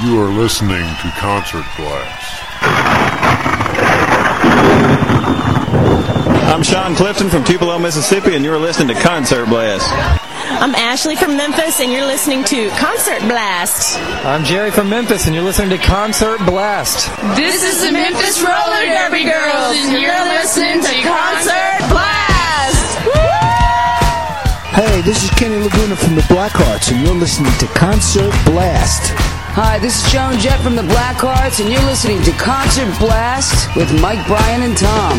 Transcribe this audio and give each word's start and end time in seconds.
You 0.00 0.20
are 0.20 0.30
listening 0.30 0.86
to 1.02 1.10
Concert 1.18 1.64
Blast. 1.76 2.44
I'm 6.46 6.62
Sean 6.62 6.94
Clifton 6.94 7.28
from 7.28 7.42
Tupelo, 7.42 7.80
Mississippi, 7.80 8.36
and 8.36 8.44
you're 8.44 8.60
listening 8.60 8.94
to 8.94 9.02
Concert 9.02 9.46
Blast. 9.46 9.90
I'm 10.62 10.72
Ashley 10.76 11.16
from 11.16 11.36
Memphis, 11.36 11.80
and 11.80 11.90
you're 11.90 12.06
listening 12.06 12.44
to 12.44 12.70
Concert 12.78 13.18
Blast. 13.22 13.98
I'm 14.24 14.44
Jerry 14.44 14.70
from 14.70 14.88
Memphis, 14.88 15.26
and 15.26 15.34
you're 15.34 15.42
listening 15.42 15.76
to 15.76 15.84
Concert 15.84 16.38
Blast. 16.46 17.10
This 17.34 17.64
is 17.64 17.84
the 17.84 17.90
Memphis 17.90 18.40
Roller 18.40 18.86
Derby 18.86 19.24
Girls, 19.24 19.76
and 19.82 20.00
you're 20.00 20.24
listening 20.30 20.80
to 20.80 20.94
Concert 21.02 21.90
Blast. 21.90 22.98
Hey, 24.78 25.00
this 25.00 25.24
is 25.24 25.30
Kenny 25.30 25.56
Laguna 25.56 25.96
from 25.96 26.14
the 26.14 26.22
Blackhearts, 26.30 26.92
and 26.92 27.04
you're 27.04 27.16
listening 27.16 27.52
to 27.58 27.66
Concert 27.74 28.30
Blast. 28.44 29.27
Hi, 29.60 29.76
this 29.80 30.06
is 30.06 30.12
Joan 30.12 30.38
Jett 30.38 30.60
from 30.60 30.76
the 30.76 30.82
Blackhearts, 30.82 31.58
and 31.58 31.68
you're 31.68 31.82
listening 31.82 32.22
to 32.22 32.30
Concert 32.38 32.96
Blast 33.00 33.74
with 33.74 33.90
Mike, 34.00 34.24
Brian, 34.28 34.62
and 34.62 34.78
Tom. 34.78 35.18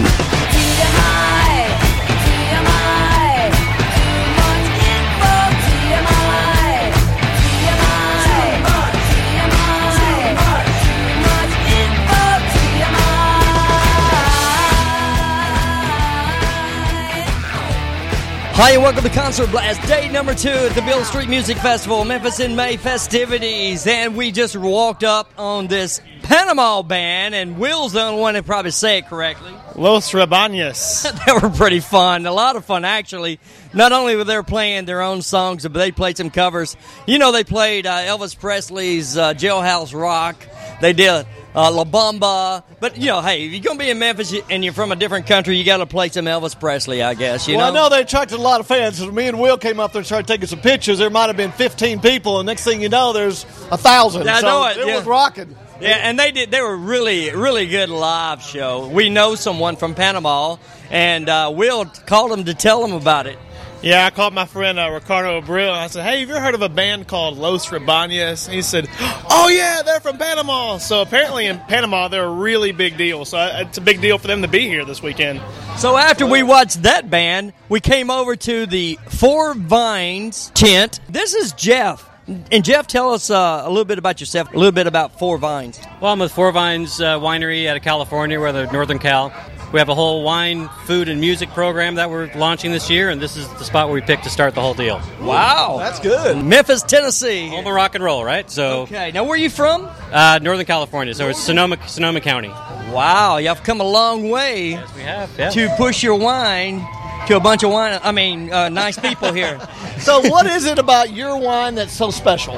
Hi, 18.61 18.71
and 18.71 18.83
welcome 18.83 19.03
to 19.03 19.09
Concert 19.09 19.51
Blast, 19.51 19.81
day 19.87 20.09
number 20.09 20.35
two 20.35 20.49
at 20.49 20.75
the 20.75 20.81
Beale 20.81 21.05
Street 21.05 21.29
Music 21.29 21.55
Festival, 21.59 22.03
Memphis 22.03 22.41
in 22.41 22.57
May 22.57 22.75
festivities. 22.75 23.87
And 23.87 24.17
we 24.17 24.33
just 24.33 24.57
walked 24.57 25.05
up 25.05 25.31
on 25.37 25.67
this 25.67 26.01
Panama 26.23 26.81
band, 26.81 27.35
and 27.35 27.57
Will's 27.57 27.93
the 27.93 28.01
only 28.01 28.19
one 28.19 28.33
that 28.33 28.45
probably 28.45 28.71
say 28.71 28.97
it 28.97 29.07
correctly. 29.07 29.53
Los 29.77 30.11
Rabanes. 30.11 31.03
they 31.25 31.31
were 31.31 31.55
pretty 31.55 31.79
fun, 31.79 32.25
a 32.25 32.33
lot 32.33 32.57
of 32.57 32.65
fun 32.65 32.83
actually. 32.83 33.39
Not 33.73 33.93
only 33.93 34.17
were 34.17 34.25
they 34.25 34.41
playing 34.41 34.83
their 34.83 35.03
own 35.03 35.21
songs, 35.21 35.63
but 35.63 35.71
they 35.71 35.93
played 35.93 36.17
some 36.17 36.29
covers. 36.29 36.75
You 37.07 37.17
know, 37.17 37.31
they 37.31 37.45
played 37.45 37.87
uh, 37.87 37.99
Elvis 37.99 38.37
Presley's 38.37 39.17
uh, 39.17 39.35
Jailhouse 39.35 39.97
Rock. 39.97 40.35
They 40.81 40.93
did 40.93 41.25
uh, 41.55 41.71
La 41.71 41.83
Bamba. 41.83 42.63
But 42.79 42.97
you 42.97 43.07
know, 43.07 43.21
hey, 43.21 43.45
if 43.45 43.53
you're 43.53 43.61
gonna 43.61 43.79
be 43.79 43.89
in 43.89 43.99
Memphis 43.99 44.33
and 44.49 44.63
you're 44.63 44.73
from 44.73 44.91
a 44.91 44.95
different 44.95 45.27
country, 45.27 45.57
you 45.57 45.63
got 45.63 45.77
to 45.77 45.85
play 45.85 46.09
some 46.09 46.25
Elvis 46.25 46.59
Presley, 46.59 47.01
I 47.01 47.13
guess. 47.13 47.47
You 47.47 47.57
well, 47.57 47.73
know? 47.73 47.79
I 47.79 47.83
know 47.83 47.89
they 47.95 48.01
attracted 48.01 48.39
a 48.39 48.41
lot 48.41 48.59
of 48.59 48.67
fans. 48.67 49.05
Me 49.11 49.27
and 49.27 49.39
Will 49.39 49.57
came 49.57 49.79
up 49.79 49.91
there 49.91 49.99
and 49.99 50.05
started 50.05 50.27
taking 50.27 50.47
some 50.47 50.61
pictures, 50.61 50.99
there 50.99 51.09
might 51.09 51.27
have 51.27 51.37
been 51.37 51.51
15 51.51 51.99
people, 51.99 52.39
and 52.39 52.47
next 52.47 52.63
thing 52.63 52.81
you 52.81 52.89
know, 52.89 53.13
there's 53.13 53.43
a 53.71 53.77
thousand. 53.77 54.25
Yeah, 54.25 54.37
I 54.37 54.41
so 54.41 54.47
know 54.47 54.65
it, 54.67 54.77
It 54.77 54.87
yeah. 54.87 54.95
was 54.97 55.05
rocking. 55.05 55.55
Yeah, 55.81 55.91
and 55.91 56.19
they 56.19 56.31
did. 56.31 56.51
They 56.51 56.61
were 56.61 56.75
really, 56.75 57.31
really 57.31 57.65
good 57.65 57.89
live 57.89 58.41
show. 58.41 58.89
We 58.89 59.09
know 59.09 59.35
someone 59.35 59.77
from 59.77 59.95
Panama, 59.95 60.57
and 60.91 61.29
uh, 61.29 61.53
Will 61.55 61.85
called 61.85 62.31
them 62.31 62.43
to 62.45 62.53
tell 62.53 62.81
them 62.81 62.91
about 62.91 63.27
it. 63.27 63.39
Yeah, 63.81 64.05
I 64.05 64.09
called 64.09 64.33
my 64.33 64.45
friend 64.45 64.77
uh, 64.77 64.89
Ricardo 64.91 65.39
Abril 65.39 65.69
and 65.69 65.79
I 65.79 65.87
said, 65.87 66.03
"Hey, 66.03 66.19
have 66.19 66.27
you 66.27 66.35
ever 66.35 66.43
heard 66.43 66.53
of 66.53 66.61
a 66.61 66.67
band 66.67 67.07
called 67.07 67.37
Los 67.37 67.67
Rabanes?" 67.67 68.49
He 68.49 68.61
said, 68.61 68.89
"Oh 68.99 69.49
yeah, 69.49 69.83
they're 69.83 70.01
from 70.01 70.17
Panama." 70.17 70.79
So 70.79 71.01
apparently 71.01 71.45
in 71.45 71.57
Panama 71.59 72.09
they're 72.09 72.25
a 72.25 72.29
really 72.29 72.73
big 72.73 72.97
deal. 72.97 73.23
So 73.23 73.37
uh, 73.37 73.63
it's 73.65 73.77
a 73.77 73.81
big 73.81 74.01
deal 74.01 74.17
for 74.17 74.27
them 74.27 74.41
to 74.41 74.49
be 74.49 74.67
here 74.67 74.83
this 74.83 75.01
weekend. 75.01 75.39
So 75.77 75.95
after 75.95 76.27
we 76.27 76.43
watched 76.43 76.83
that 76.83 77.09
band, 77.09 77.53
we 77.69 77.79
came 77.79 78.11
over 78.11 78.35
to 78.35 78.65
the 78.65 78.99
Four 79.07 79.53
Vines 79.53 80.51
tent. 80.55 80.99
This 81.07 81.33
is 81.33 81.53
Jeff. 81.53 82.05
And 82.51 82.65
Jeff, 82.65 82.85
tell 82.85 83.11
us 83.11 83.29
uh, 83.29 83.63
a 83.65 83.69
little 83.69 83.85
bit 83.85 83.97
about 83.97 84.19
yourself, 84.19 84.53
a 84.53 84.57
little 84.57 84.73
bit 84.73 84.87
about 84.87 85.17
Four 85.17 85.37
Vines. 85.37 85.79
Well, 86.01 86.11
I'm 86.11 86.19
with 86.19 86.33
Four 86.33 86.51
Vines 86.51 86.99
uh, 86.99 87.17
Winery 87.17 87.67
out 87.67 87.77
of 87.77 87.81
California. 87.83 88.39
We're 88.39 88.51
the 88.51 88.69
Northern 88.71 88.99
Cal. 88.99 89.33
We 89.71 89.77
have 89.77 89.89
a 89.89 89.95
whole 89.95 90.23
wine, 90.23 90.67
food, 90.85 91.09
and 91.09 91.21
music 91.21 91.49
program 91.51 91.95
that 91.95 92.09
we're 92.09 92.33
launching 92.33 92.71
this 92.71 92.89
year, 92.89 93.09
and 93.09 93.21
this 93.21 93.37
is 93.37 93.47
the 93.53 93.63
spot 93.63 93.87
where 93.87 93.93
we 93.93 94.01
picked 94.01 94.23
to 94.23 94.29
start 94.29 94.55
the 94.55 94.61
whole 94.61 94.73
deal. 94.73 94.99
Wow, 95.21 95.77
that's 95.77 95.99
good. 95.99 96.43
Memphis, 96.43 96.81
Tennessee. 96.81 97.49
Home 97.49 97.67
of 97.67 97.73
rock 97.73 97.93
and 97.93 98.03
roll, 98.03 98.23
right? 98.23 98.49
So, 98.49 98.81
okay. 98.81 99.11
Now, 99.11 99.25
where 99.25 99.33
are 99.33 99.37
you 99.37 99.49
from? 99.49 99.87
Uh, 100.11 100.39
Northern 100.41 100.65
California. 100.65 101.13
So 101.13 101.29
it's 101.29 101.39
Sonoma, 101.39 101.77
Sonoma 101.87 102.19
County. 102.19 102.49
Wow, 102.49 103.37
y'all 103.37 103.53
have 103.53 103.63
come 103.63 103.79
a 103.79 103.83
long 103.87 104.29
way. 104.29 104.71
Yes, 104.71 104.95
we 104.95 105.01
have. 105.01 105.29
Yeah. 105.37 105.49
To 105.51 105.69
push 105.77 106.01
your 106.01 106.15
wine 106.15 106.83
to 107.29 107.37
a 107.37 107.39
bunch 107.39 107.61
of 107.63 107.69
wine. 107.69 107.99
I 108.01 108.11
mean, 108.11 108.51
uh, 108.51 108.69
nice 108.69 108.97
people 108.99 109.31
here. 109.31 109.59
So, 109.99 110.21
what 110.29 110.45
is 110.45 110.65
it 110.65 110.79
about 110.79 111.11
your 111.11 111.35
wine 111.35 111.75
that's 111.75 111.91
so 111.91 112.09
special? 112.09 112.53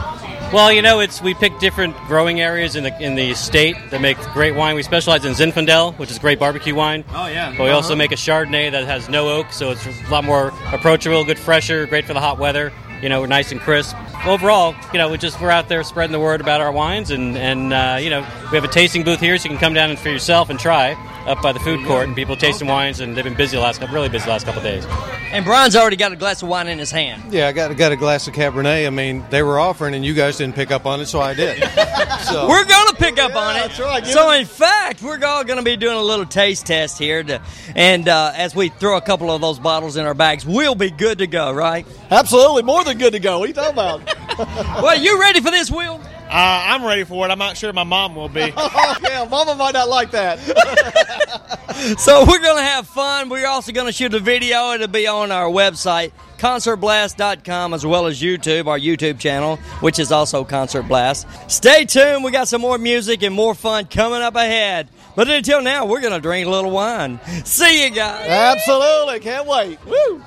Well, 0.53 0.71
you 0.71 0.83
know, 0.83 0.99
it's 0.99 1.23
we 1.23 1.33
pick 1.33 1.57
different 1.57 1.97
growing 2.05 2.39
areas 2.39 2.75
in 2.75 2.83
the 2.83 2.95
in 3.01 3.15
the 3.15 3.33
state 3.33 3.75
that 3.89 3.99
make 3.99 4.19
great 4.33 4.53
wine. 4.53 4.75
We 4.75 4.83
specialize 4.83 5.25
in 5.25 5.33
Zinfandel, 5.33 5.97
which 5.97 6.11
is 6.11 6.19
great 6.19 6.37
barbecue 6.37 6.75
wine. 6.75 7.03
Oh 7.15 7.25
yeah. 7.25 7.55
But 7.57 7.63
we 7.63 7.69
also 7.71 7.95
make 7.95 8.11
a 8.11 8.15
Chardonnay 8.15 8.71
that 8.73 8.85
has 8.85 9.09
no 9.09 9.27
oak, 9.29 9.51
so 9.51 9.71
it's 9.71 9.87
a 9.87 10.11
lot 10.11 10.23
more 10.23 10.53
approachable, 10.71 11.25
good 11.25 11.39
fresher, 11.39 11.87
great 11.87 12.05
for 12.05 12.13
the 12.13 12.19
hot 12.19 12.37
weather. 12.37 12.71
You 13.01 13.09
know, 13.09 13.25
nice 13.25 13.51
and 13.51 13.59
crisp. 13.59 13.95
Overall, 14.27 14.75
you 14.93 14.99
know, 14.99 15.09
we 15.09 15.17
just 15.17 15.41
we're 15.41 15.49
out 15.49 15.67
there 15.67 15.83
spreading 15.83 16.11
the 16.11 16.19
word 16.19 16.41
about 16.41 16.61
our 16.61 16.71
wines, 16.71 17.09
and 17.09 17.35
and 17.35 17.73
uh, 17.73 17.97
you 17.99 18.11
know, 18.11 18.21
we 18.51 18.55
have 18.55 18.63
a 18.63 18.71
tasting 18.71 19.03
booth 19.03 19.19
here, 19.19 19.35
so 19.39 19.45
you 19.45 19.49
can 19.49 19.59
come 19.59 19.73
down 19.73 19.89
and 19.89 19.97
for 19.97 20.09
yourself 20.09 20.51
and 20.51 20.59
try 20.59 20.95
up 21.27 21.41
by 21.41 21.51
the 21.51 21.59
food 21.59 21.85
court, 21.85 22.07
and 22.07 22.15
people 22.15 22.35
tasting 22.35 22.67
wines, 22.67 22.99
and 22.99 23.15
they've 23.15 23.23
been 23.23 23.35
busy 23.35 23.55
the 23.57 23.61
last 23.63 23.79
couple, 23.79 23.93
really 23.95 24.09
busy 24.09 24.25
the 24.25 24.31
last 24.31 24.45
couple 24.45 24.59
of 24.59 24.65
days. 24.65 24.85
And 25.31 25.45
Brian's 25.45 25.75
already 25.75 25.95
got 25.95 26.11
a 26.11 26.15
glass 26.17 26.41
of 26.41 26.49
wine 26.49 26.67
in 26.67 26.77
his 26.77 26.91
hand. 26.91 27.31
Yeah, 27.31 27.47
I 27.47 27.51
got 27.53 27.75
got 27.77 27.91
a 27.91 27.95
glass 27.95 28.27
of 28.27 28.33
Cabernet. 28.33 28.85
I 28.85 28.89
mean, 28.89 29.23
they 29.29 29.43
were 29.43 29.59
offering, 29.59 29.93
and 29.95 30.03
you 30.03 30.13
guys 30.13 30.37
didn't 30.37 30.55
pick 30.55 30.71
up 30.71 30.85
on 30.85 30.99
it, 30.99 31.05
so 31.05 31.19
I 31.21 31.33
did. 31.33 31.63
So 32.21 32.47
We're 32.47 32.65
gonna 32.65 32.93
pick 32.93 33.17
up 33.19 33.35
on 33.35 33.55
it. 33.55 33.59
that's 33.59 33.79
right. 33.79 34.05
So, 34.05 34.29
it- 34.31 34.41
in 34.41 34.45
fact, 34.45 35.01
we're 35.01 35.23
all 35.25 35.43
gonna 35.43 35.63
be 35.63 35.75
doing 35.75 35.95
a 35.97 36.01
little 36.01 36.25
taste 36.25 36.65
test 36.67 36.97
here, 36.99 37.23
to, 37.23 37.41
and 37.75 38.07
uh, 38.07 38.31
as 38.35 38.55
we 38.55 38.69
throw 38.69 38.95
a 38.97 39.01
couple 39.01 39.31
of 39.31 39.41
those 39.41 39.57
bottles 39.59 39.97
in 39.97 40.05
our 40.05 40.13
bags, 40.13 40.45
we'll 40.45 40.75
be 40.75 40.91
good 40.91 41.17
to 41.17 41.27
go, 41.27 41.51
right? 41.51 41.85
Absolutely, 42.11 42.61
more 42.63 42.83
than 42.83 42.97
good 42.99 43.13
to 43.13 43.19
go. 43.19 43.39
What 43.39 43.45
are 43.45 43.47
you 43.47 43.53
talking 43.53 43.73
about? 43.73 44.01
well, 44.83 44.97
you 44.99 45.19
ready 45.19 45.41
for 45.41 45.49
this, 45.51 45.71
Will? 45.71 45.99
Uh, 46.31 46.63
I'm 46.67 46.85
ready 46.85 47.03
for 47.03 47.27
it. 47.27 47.29
I'm 47.29 47.39
not 47.39 47.57
sure 47.57 47.73
my 47.73 47.83
mom 47.83 48.15
will 48.15 48.29
be. 48.29 48.53
oh, 48.57 48.95
yeah, 49.03 49.27
Mama 49.29 49.53
might 49.55 49.73
not 49.73 49.89
like 49.89 50.11
that. 50.11 50.39
So 51.97 52.25
we're 52.27 52.43
gonna 52.43 52.61
have 52.61 52.87
fun. 52.87 53.29
We're 53.29 53.47
also 53.47 53.71
gonna 53.71 53.91
shoot 53.91 54.13
a 54.13 54.19
video. 54.19 54.73
It'll 54.73 54.87
be 54.87 55.07
on 55.07 55.31
our 55.31 55.47
website, 55.47 56.11
concertblast.com, 56.37 57.73
as 57.73 57.83
well 57.83 58.05
as 58.05 58.21
YouTube, 58.21 58.67
our 58.67 58.77
YouTube 58.77 59.17
channel, 59.17 59.55
which 59.79 59.97
is 59.97 60.11
also 60.11 60.43
Concert 60.43 60.83
Blast. 60.83 61.25
Stay 61.49 61.85
tuned. 61.85 62.23
We 62.23 62.29
got 62.29 62.47
some 62.47 62.61
more 62.61 62.77
music 62.77 63.23
and 63.23 63.33
more 63.33 63.55
fun 63.55 63.85
coming 63.85 64.21
up 64.21 64.35
ahead. 64.35 64.89
But 65.15 65.27
until 65.27 65.63
now, 65.63 65.87
we're 65.87 66.01
gonna 66.01 66.19
drink 66.19 66.45
a 66.45 66.51
little 66.51 66.69
wine. 66.69 67.19
See 67.45 67.83
you 67.83 67.89
guys. 67.89 68.27
Absolutely, 68.29 69.19
can't 69.19 69.47
wait. 69.47 69.79
Woo! 69.83 70.23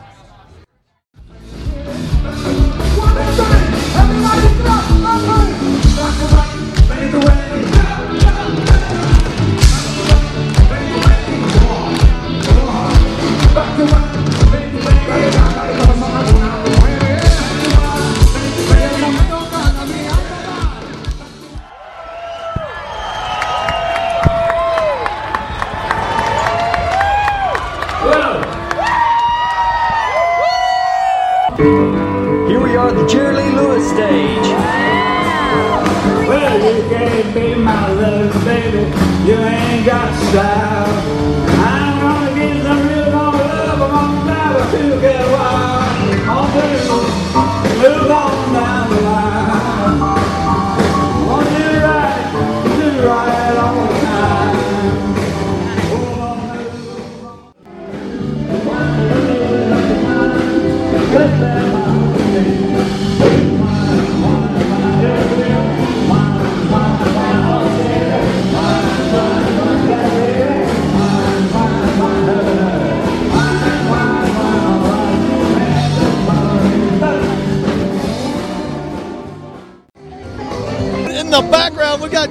Here 31.56 32.60
we 32.60 32.76
are 32.76 32.88
at 32.88 32.94
the 32.94 33.06
Jerry 33.06 33.36
Lee 33.36 33.50
Lewis 33.52 33.88
stage. 33.90 35.13
You 36.74 36.82
can't 36.88 37.32
be 37.32 37.54
my 37.54 37.92
love, 37.92 38.44
baby. 38.44 38.80
You 39.28 39.36
ain't 39.36 39.86
got 39.86 40.12
style. 40.28 40.88
I'm 41.62 41.83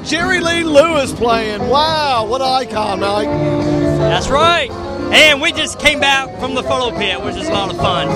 Jerry 0.04 0.42
Lee 0.42 0.64
Lewis 0.64 1.14
playing. 1.14 1.70
Wow, 1.70 2.26
what 2.26 2.42
an 2.42 2.48
icon, 2.48 3.00
Mike. 3.00 3.28
That's 3.28 4.28
right. 4.28 4.70
And 4.70 5.42
we 5.42 5.54
just 5.54 5.80
came 5.80 6.00
back 6.02 6.30
from 6.40 6.56
the 6.56 6.64
photo 6.64 6.96
pit, 6.98 7.24
which 7.24 7.36
is 7.38 7.48
a 7.48 7.54
lot 7.54 7.70
of 7.70 7.78
fun. 7.78 8.10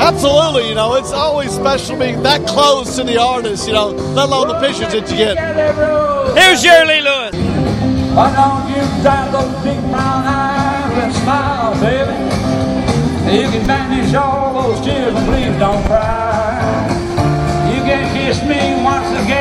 Absolutely, 0.00 0.68
you 0.68 0.74
know, 0.74 0.94
it's 0.94 1.12
always 1.12 1.52
special 1.52 1.96
being 1.96 2.22
that 2.24 2.44
close 2.48 2.96
to 2.96 3.04
the 3.04 3.18
artist, 3.18 3.68
you 3.68 3.72
know, 3.72 3.88
let 3.88 4.28
alone 4.28 4.48
the 4.48 4.58
pictures 4.58 4.92
that 4.92 5.08
you 5.10 5.16
get. 5.16 5.36
Here's 6.36 6.60
Jerry 6.60 6.86
Lee 6.88 7.00
Lewis. 7.02 7.34
Why 8.16 8.34
don't 8.34 8.68
you 8.70 9.02
dry 9.02 9.30
those 9.30 9.62
big 9.62 9.80
brown 9.92 10.24
eyes 10.26 11.04
and 11.04 11.14
smile, 11.14 11.74
baby? 11.80 12.16
You 13.36 13.48
can 13.50 13.66
banish 13.66 14.14
all 14.14 14.62
those 14.62 14.84
tears 14.84 15.14
and 15.14 15.26
please 15.28 15.56
don't 15.60 15.84
cry. 15.86 16.88
You 17.72 17.82
can 17.82 18.02
kiss 18.16 18.42
me 18.42 18.82
once 18.82 19.06
again 19.22 19.37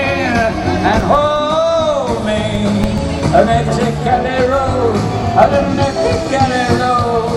Mexicali 3.45 4.49
road, 4.49 4.95
a 5.37 5.45
little 5.51 5.73
Mexicali 5.77 6.63
road, 6.79 7.29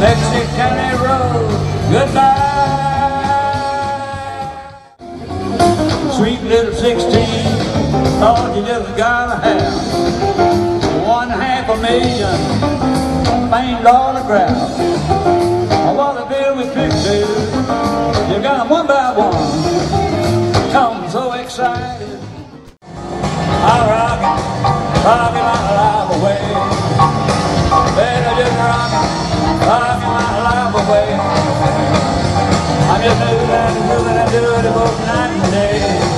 Mexicali 0.00 0.90
road, 0.98 1.50
goodbye. 1.92 2.50
Sweet 6.16 6.42
little 6.42 6.74
16, 6.74 7.10
thought 8.18 8.56
you 8.56 8.62
just 8.64 8.96
gotta 8.96 9.36
have 9.36 11.06
one 11.06 11.30
half 11.30 11.68
a 11.68 11.76
million 11.76 12.90
famed 13.50 13.86
autographs. 13.86 14.78
I 15.72 15.92
to 16.18 16.24
build 16.28 16.58
with 16.58 16.74
pictures. 16.74 17.28
You 18.30 18.40
got 18.42 18.58
them 18.58 18.68
one 18.68 18.86
by 18.86 19.12
one. 19.16 20.72
Come 20.72 21.08
so 21.10 21.32
excited. 21.32 22.18
I 22.82 24.09
my 25.16 25.58
life 25.74 26.16
away. 26.16 26.40
Just 28.38 28.56
my 28.56 30.26
life 30.46 30.74
away. 30.74 31.08
I'm 32.90 33.02
just 33.02 33.18
moving 33.20 33.50
and 33.50 33.76
moving 33.88 34.16
and 34.16 34.30
doing 34.30 34.64
it 34.64 34.74
both 34.74 34.98
night 35.06 35.30
and 35.30 35.52
day. 35.52 36.09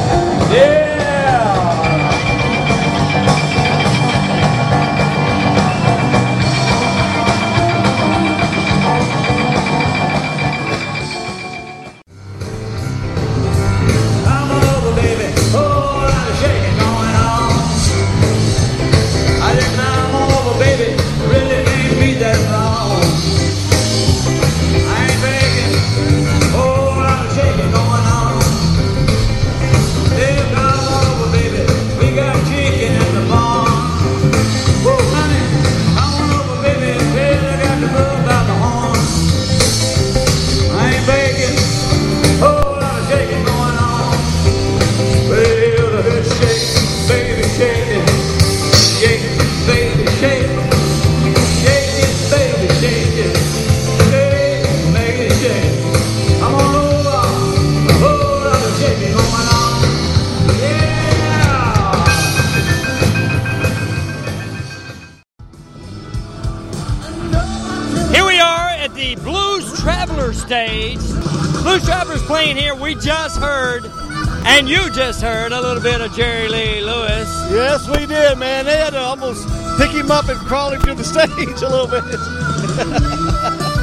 And 74.62 74.70
you 74.70 74.88
just 74.93 75.20
heard, 75.20 75.50
a 75.50 75.61
little 75.61 75.82
bit 75.82 76.00
of 76.00 76.14
Jerry 76.14 76.49
Lee 76.49 76.81
Lewis. 76.82 77.29
Yes, 77.50 77.88
we 77.88 78.06
did, 78.06 78.38
man. 78.38 78.64
They 78.64 78.76
had 78.76 78.91
to 78.91 79.00
almost 79.00 79.44
pick 79.76 79.91
him 79.91 80.09
up 80.12 80.29
and 80.29 80.38
crawl 80.38 80.70
him 80.70 80.81
to 80.82 80.94
the 80.94 81.03
stage 81.14 81.62
a 81.62 81.69
little 81.69 81.88
bit. 81.88 82.05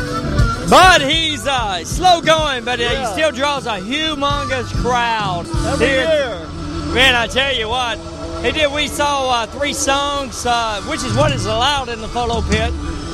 But 0.70 1.02
he's 1.02 1.48
uh, 1.48 1.84
slow 1.84 2.22
going, 2.22 2.64
but 2.64 2.78
Yeah. 2.78 3.00
he 3.08 3.14
still 3.14 3.32
draws 3.32 3.66
a 3.66 3.80
humongous 3.80 4.72
crowd. 4.84 5.48
Every 5.66 5.88
Here- 5.88 6.04
year. 6.06 6.94
Man, 6.94 7.16
I 7.16 7.26
tell 7.26 7.52
you 7.56 7.68
what, 7.68 7.98
he 8.46 8.52
did. 8.52 8.72
We 8.72 8.88
saw 8.88 9.32
uh, 9.32 9.48
three 9.48 9.74
songs, 9.74 10.46
uh, 10.46 10.80
which 10.84 11.04
is 11.04 11.14
what 11.18 11.32
is 11.32 11.48
allowed 11.48 11.90
in 11.90 12.02
the 12.02 12.08
photo 12.08 12.42
pit. 12.48 12.72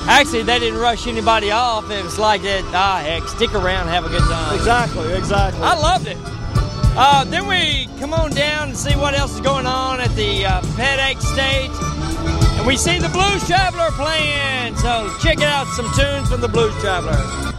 Actually, 0.08 0.44
they 0.44 0.60
didn't 0.60 0.80
rush 0.82 1.08
anybody 1.08 1.52
off. 1.52 1.90
It 1.90 2.04
was 2.04 2.20
like 2.20 2.42
that. 2.42 2.62
Ah, 2.76 3.00
heck, 3.02 3.24
stick 3.30 3.54
around, 3.56 3.88
have 3.88 4.06
a 4.06 4.10
good 4.10 4.22
time. 4.24 4.54
Exactly, 4.56 5.14
exactly. 5.14 5.62
I 5.64 5.76
loved 5.80 6.08
it. 6.08 6.18
Uh, 6.98 7.26
then 7.26 7.46
we 7.46 7.88
come 8.00 8.14
on 8.14 8.32
down 8.32 8.70
and 8.70 8.78
see 8.78 8.96
what 8.96 9.14
else 9.14 9.34
is 9.36 9.42
going 9.42 9.66
on 9.66 10.00
at 10.00 10.16
the 10.16 10.46
uh, 10.46 10.62
FedEx 10.62 11.22
stage. 11.22 11.72
And 12.58 12.66
we 12.66 12.78
see 12.78 13.00
the 13.00 13.10
Blues 13.10 13.46
Traveler 13.46 13.92
playing. 13.92 14.78
So 14.78 15.14
check 15.22 15.38
it 15.38 15.44
out, 15.44 15.68
some 15.76 15.92
tunes 15.94 16.30
from 16.30 16.40
the 16.40 16.48
Blues 16.48 16.74
Traveler. 16.82 17.55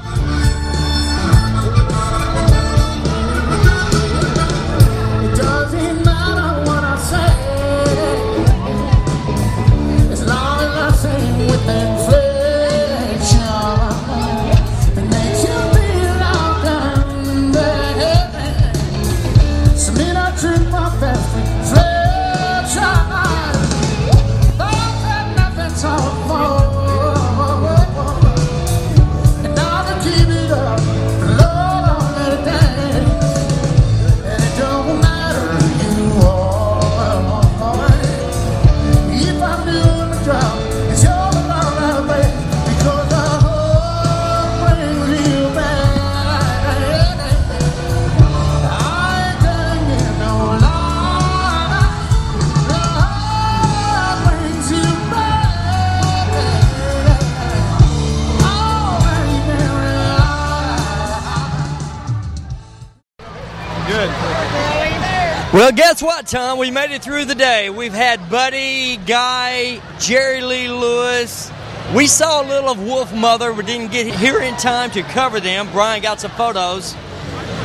Guess 65.77 66.03
what, 66.03 66.27
Tom? 66.27 66.59
We 66.59 66.71
made 66.71 66.91
it 66.91 67.03
through 67.03 67.27
the 67.27 67.35
day. 67.35 67.69
We've 67.69 67.93
had 67.93 68.31
Buddy, 68.31 68.97
Guy, 68.97 69.83
Jerry 69.99 70.41
Lee 70.41 70.71
Lewis. 70.71 71.53
We 71.95 72.07
saw 72.07 72.41
a 72.41 72.47
little 72.49 72.71
of 72.71 72.79
Wolfmother. 72.79 73.55
We 73.55 73.63
didn't 73.63 73.93
get 73.93 74.07
here 74.07 74.41
in 74.41 74.57
time 74.57 74.91
to 74.93 75.03
cover 75.03 75.39
them. 75.39 75.69
Brian 75.73 76.01
got 76.01 76.19
some 76.19 76.31
photos. 76.31 76.97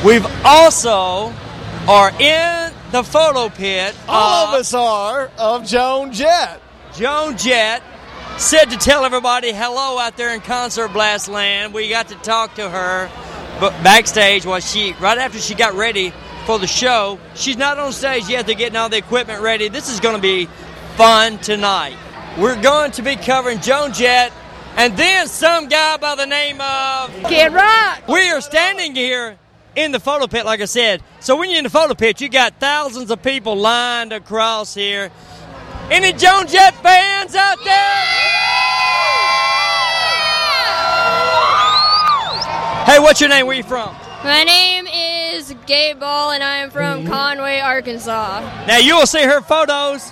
We've 0.03 0.25
also 0.43 1.33
are 1.87 2.11
in 2.19 2.73
the 2.91 3.01
photo 3.01 3.47
pit. 3.47 3.95
All 4.09 4.47
of 4.47 4.59
us 4.59 4.73
are 4.73 5.31
of 5.37 5.65
Joan 5.65 6.11
Jett. 6.11 6.61
Joan 6.93 7.37
Jett 7.37 7.81
said 8.35 8.65
to 8.71 8.77
tell 8.77 9.05
everybody 9.05 9.53
hello 9.53 9.97
out 9.97 10.17
there 10.17 10.33
in 10.33 10.41
Concert 10.41 10.89
Blast 10.89 11.29
Land. 11.29 11.73
We 11.73 11.87
got 11.87 12.09
to 12.09 12.15
talk 12.15 12.55
to 12.55 12.69
her, 12.69 13.09
but 13.61 13.71
backstage 13.85 14.45
while 14.45 14.59
she 14.59 14.91
right 14.99 15.17
after 15.17 15.39
she 15.39 15.55
got 15.55 15.75
ready 15.75 16.11
for 16.45 16.59
the 16.59 16.67
show. 16.67 17.19
She's 17.35 17.57
not 17.57 17.77
on 17.79 17.91
stage 17.91 18.27
yet. 18.27 18.45
They're 18.45 18.55
getting 18.55 18.75
all 18.75 18.89
the 18.89 18.97
equipment 18.97 19.41
ready. 19.41 19.69
This 19.69 19.89
is 19.89 19.99
going 19.99 20.15
to 20.15 20.21
be 20.21 20.47
fun 20.95 21.37
tonight. 21.39 21.95
We're 22.37 22.61
going 22.61 22.91
to 22.91 23.01
be 23.01 23.15
covering 23.15 23.59
Joan 23.61 23.93
Jett 23.93 24.31
and 24.77 24.95
then 24.95 25.27
some 25.27 25.67
guy 25.67 25.97
by 25.97 26.15
the 26.15 26.25
name 26.25 26.61
of 26.61 27.11
Kid 27.29 27.53
Rock. 27.53 28.07
We 28.07 28.29
are 28.29 28.41
standing 28.41 28.95
here 28.95 29.37
in 29.75 29.91
the 29.91 29.99
photo 29.99 30.27
pit, 30.27 30.45
like 30.45 30.61
I 30.61 30.65
said. 30.65 31.03
So 31.19 31.37
when 31.37 31.49
you're 31.49 31.59
in 31.59 31.63
the 31.65 31.69
photo 31.69 31.93
pit, 31.93 32.21
you 32.21 32.29
got 32.29 32.59
thousands 32.59 33.11
of 33.11 33.21
people 33.21 33.55
lined 33.55 34.13
across 34.13 34.73
here. 34.73 35.11
Any 35.89 36.13
Joan 36.13 36.47
Jett 36.47 36.73
fans 36.81 37.35
out 37.35 37.57
there? 37.63 38.05
Hey, 42.85 42.99
what's 42.99 43.19
your 43.21 43.29
name? 43.29 43.45
Where 43.45 43.57
you 43.57 43.63
from? 43.63 43.95
My 44.23 44.43
name 44.43 44.80
Gabe 45.71 46.01
Ball, 46.01 46.31
and 46.31 46.43
I 46.43 46.57
am 46.57 46.69
from 46.69 46.99
mm-hmm. 46.99 47.07
Conway, 47.07 47.61
Arkansas. 47.61 48.41
Now 48.67 48.79
you 48.79 48.97
will 48.97 49.07
see 49.07 49.23
her 49.23 49.39
photos 49.39 50.11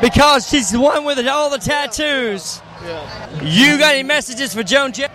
because 0.00 0.48
she's 0.48 0.70
the 0.70 0.78
one 0.78 1.04
with 1.04 1.18
all 1.26 1.50
the 1.50 1.58
tattoos. 1.58 2.62
You 3.42 3.78
got 3.78 3.94
any 3.94 4.04
messages 4.04 4.54
for 4.54 4.62
Joan 4.62 4.92
Jett? 4.92 5.10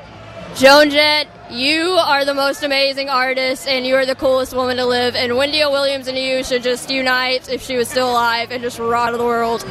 Joan 0.58 0.90
Jett, 0.90 1.30
you 1.50 1.84
are 1.84 2.26
the 2.26 2.34
most 2.34 2.64
amazing 2.64 3.08
artist, 3.08 3.66
and 3.66 3.88
you 3.88 3.96
are 3.96 4.06
the 4.06 4.16
coolest 4.16 4.54
woman 4.54 4.76
to 4.76 4.86
live. 4.86 5.16
And 5.16 5.38
Wendy 5.38 5.64
O. 5.64 5.72
Williams 5.72 6.10
and 6.10 6.18
you 6.18 6.44
should 6.44 6.64
just 6.64 6.90
unite 6.90 7.48
if 7.48 7.62
she 7.62 7.78
was 7.78 7.88
still 7.88 8.12
alive 8.12 8.52
and 8.52 8.62
just 8.62 8.80
rock 8.80 9.14
the 9.14 9.24
world. 9.24 9.64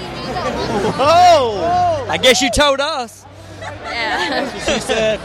Oh! 0.99 2.07
I 2.09 2.17
guess 2.17 2.41
you 2.41 2.51
told 2.51 2.81
us. 2.81 3.26
Yeah. 3.85 4.53
She 4.59 4.81
said. 4.81 5.21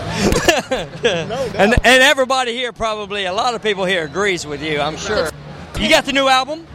and, 1.55 1.73
and 1.73 2.03
everybody 2.03 2.53
here, 2.53 2.71
probably, 2.71 3.25
a 3.25 3.33
lot 3.33 3.53
of 3.53 3.61
people 3.61 3.85
here 3.85 4.05
agrees 4.05 4.45
with 4.45 4.61
you, 4.61 4.79
I'm 4.79 4.97
sure. 4.97 5.29
You 5.79 5.89
got 5.89 6.05
the 6.05 6.13
new 6.13 6.27
album? 6.27 6.67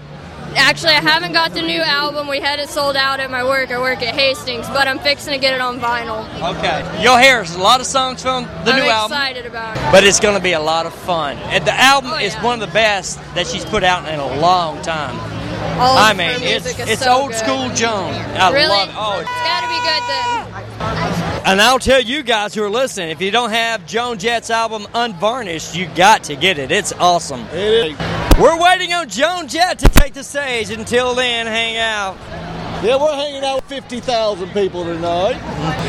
Actually, 0.57 0.93
I 0.93 1.03
haven't 1.03 1.33
got 1.33 1.53
the 1.53 1.61
new 1.61 1.83
album. 1.83 2.29
We 2.29 2.41
had 2.41 2.59
it 2.59 2.71
sold 2.71 2.97
out 2.97 3.21
at 3.21 3.31
my 3.31 3.45
work. 3.45 3.71
I 3.71 3.79
work 3.79 4.03
at 4.03 4.15
Hastings, 4.15 4.67
but 4.69 4.89
I'm 4.89 4.99
fixing 4.99 5.35
to 5.35 5.39
get 5.39 5.53
it 5.53 5.61
on 5.61 5.79
vinyl. 5.79 6.25
Okay. 6.57 7.03
You'll 7.03 7.19
hear 7.19 7.43
a 7.43 7.59
lot 7.59 7.81
of 7.81 7.87
songs 7.87 8.23
from 8.23 8.45
the 8.65 8.73
I'm 8.73 8.83
new 8.83 8.89
album. 8.89 9.13
excited 9.13 9.47
about 9.47 9.77
it. 9.77 9.93
But 9.93 10.05
it's 10.05 10.19
going 10.19 10.37
to 10.37 10.43
be 10.43 10.53
a 10.53 10.61
lot 10.61 10.87
of 10.87 10.95
fun. 10.95 11.37
And 11.37 11.65
the 11.67 11.75
album 11.75 12.13
oh, 12.15 12.19
is 12.19 12.35
one 12.37 12.61
of 12.63 12.67
the 12.67 12.73
best 12.73 13.19
that 13.35 13.47
she's 13.47 13.67
put 13.67 13.85
out 13.85 14.09
in 14.09 14.19
a 14.19 14.41
long 14.41 14.81
time. 14.83 15.36
All 15.79 15.97
I 15.99 16.13
mean, 16.15 16.43
it's, 16.43 16.79
it's 16.79 17.03
so 17.05 17.13
old 17.23 17.31
good. 17.33 17.39
school 17.39 17.69
Joan. 17.75 18.15
I 18.15 18.51
really? 18.53 18.69
love 18.69 18.89
Oh, 18.93 19.21
It's 19.21 19.29
got 19.29 19.61
to 19.61 19.69
be 19.69 19.79
good 19.85 20.03
then. 20.09 21.47
And 21.47 21.61
I'll 21.61 21.79
tell 21.79 22.01
you 22.01 22.23
guys 22.23 22.55
who 22.55 22.63
are 22.65 22.71
listening, 22.71 23.11
if 23.11 23.21
you 23.21 23.31
don't 23.31 23.51
have 23.51 23.87
Joan 23.87 24.19
Jett's 24.19 24.51
album 24.51 24.87
Unvarnished, 24.95 25.75
you 25.77 25.87
got 25.95 26.25
to 26.25 26.35
get 26.37 26.59
it. 26.59 26.71
It's 26.73 26.93
awesome. 26.95 27.45
We're 27.53 28.61
waiting 28.61 28.93
on 28.95 29.09
Joan 29.09 29.49
Jett 29.49 29.79
to 29.81 29.89
take 29.89 30.15
the 30.15 30.25
stage. 30.25 30.71
Until 30.71 31.15
then, 31.15 31.47
hang 31.47 31.77
out. 31.77 32.17
Yeah, 32.85 33.01
we're 33.03 33.15
hanging 33.15 33.45
out 33.45 33.57
with 33.57 33.65
50,000 33.67 34.51
people 34.51 34.85
tonight. 34.85 35.37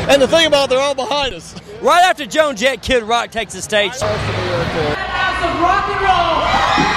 And 0.08 0.22
the 0.22 0.28
thing 0.28 0.46
about 0.46 0.64
it, 0.66 0.70
they're 0.70 0.80
all 0.80 0.94
behind 0.94 1.34
us. 1.34 1.54
Right 1.82 2.02
after 2.04 2.24
Joan 2.24 2.56
Jett, 2.56 2.82
Kid 2.82 3.02
Rock 3.02 3.30
takes 3.30 3.52
the 3.54 3.62
stage. 3.62 3.92
Some 3.94 4.08
rock 4.08 5.88
and 5.88 6.00
roll. 6.02 6.87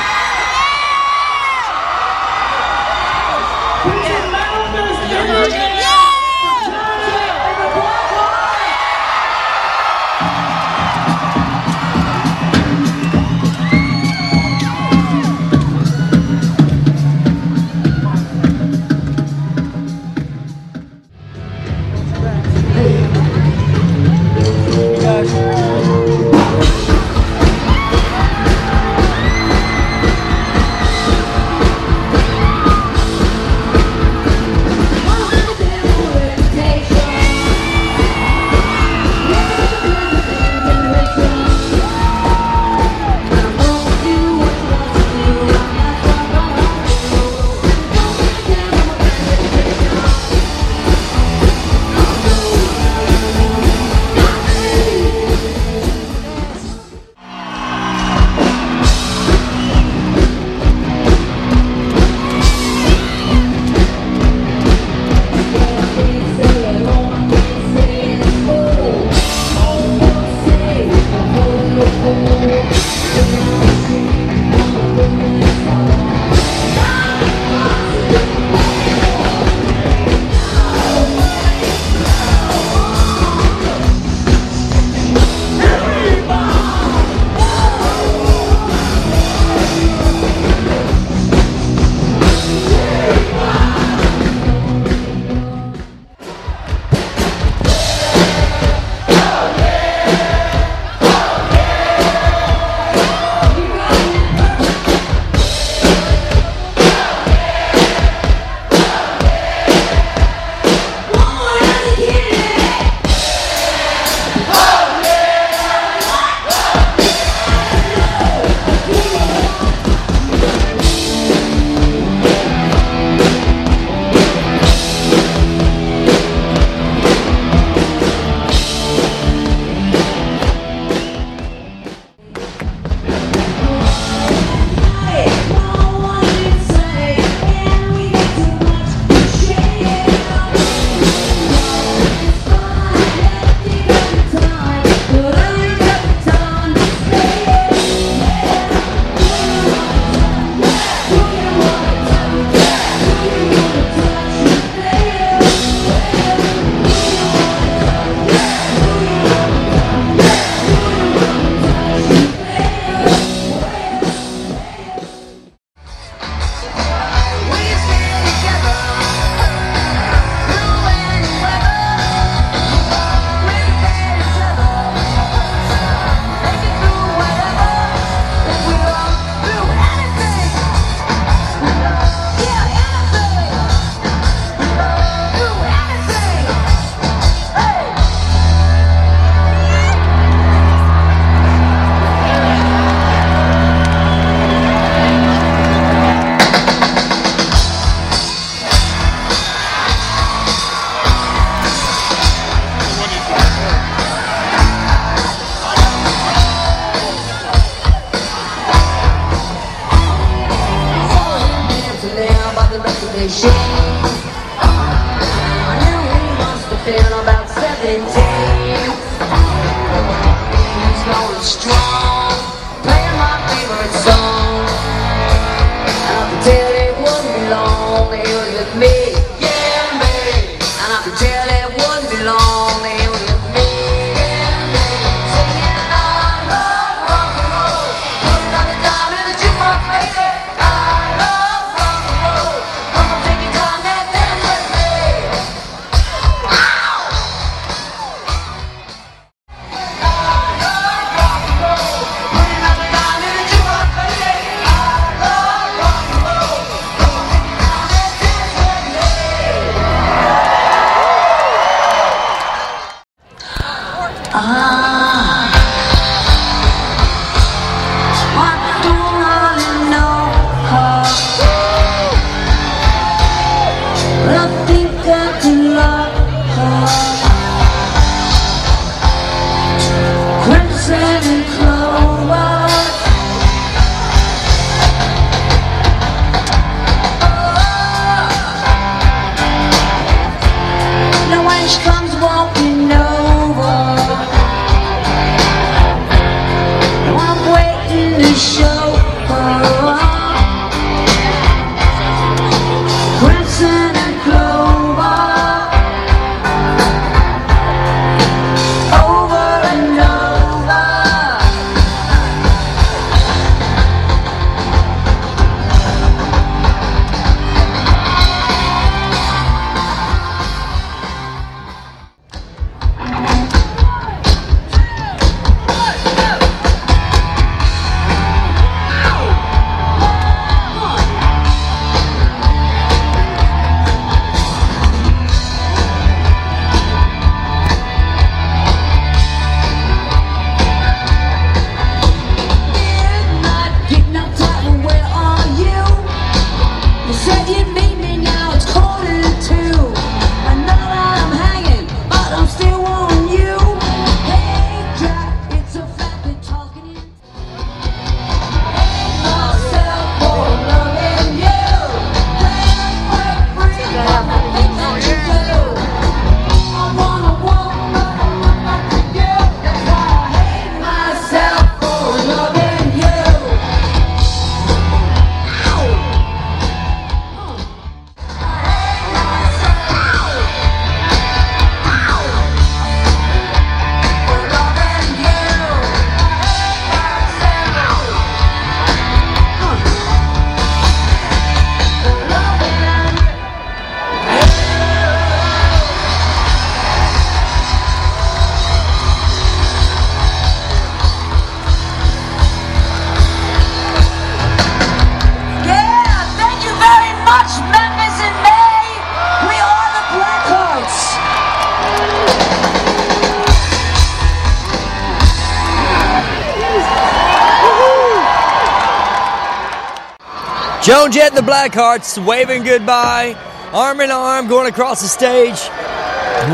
Joan 420.92 421.10
Jett 421.10 421.30
and 421.30 421.38
the 421.38 421.50
Blackhearts 421.50 422.18
waving 422.18 422.64
goodbye, 422.64 423.34
arm 423.72 424.02
in 424.02 424.12
arm, 424.12 424.50
going 424.50 424.68
across 424.68 425.02
the 425.02 425.08
stage, 425.08 425.58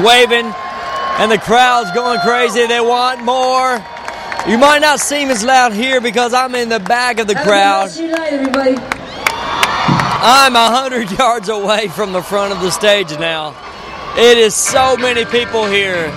waving, 0.06 0.45
and 1.17 1.32
the 1.32 1.39
crowd's 1.39 1.91
going 1.93 2.19
crazy. 2.19 2.67
They 2.67 2.80
want 2.80 3.23
more. 3.23 3.84
You 4.47 4.60
might 4.60 4.78
not 4.78 5.00
seem 5.00 5.32
as 5.32 5.43
loud 5.43 5.73
here 5.73 6.00
because 6.02 6.36
I'm 6.36 6.54
in 6.54 6.69
the 6.69 6.80
back 6.80 7.17
of 7.17 7.26
the 7.26 7.34
crowd. 7.34 7.89
A 7.97 8.08
night, 8.10 8.34
everybody. 8.34 8.76
I'm 8.78 10.56
a 10.56 10.69
hundred 10.69 11.10
yards 11.17 11.50
away 11.50 11.88
from 11.88 12.12
the 12.13 12.21
front 12.21 12.54
of 12.54 12.62
the 12.62 12.69
stage 12.69 13.10
now. 13.17 13.56
It 14.19 14.38
is 14.38 14.54
so 14.54 14.95
many 14.97 15.26
people 15.26 15.65
here, 15.65 16.12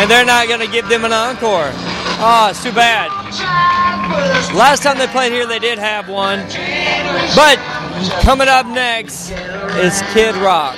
and 0.00 0.10
they're 0.10 0.24
not 0.24 0.48
going 0.48 0.60
to 0.60 0.72
give 0.72 0.88
them 0.88 1.04
an 1.04 1.12
encore. 1.12 1.68
Oh, 2.24 2.46
it's 2.48 2.62
too 2.62 2.72
bad. 2.72 3.10
Last 4.54 4.82
time 4.82 4.96
they 4.96 5.08
played 5.08 5.32
here, 5.32 5.46
they 5.46 5.58
did 5.58 5.78
have 5.78 6.08
one. 6.08 6.40
But 7.36 7.58
coming 8.22 8.48
up 8.48 8.66
next 8.66 9.30
is 9.30 10.02
Kid 10.12 10.34
Rock. 10.36 10.76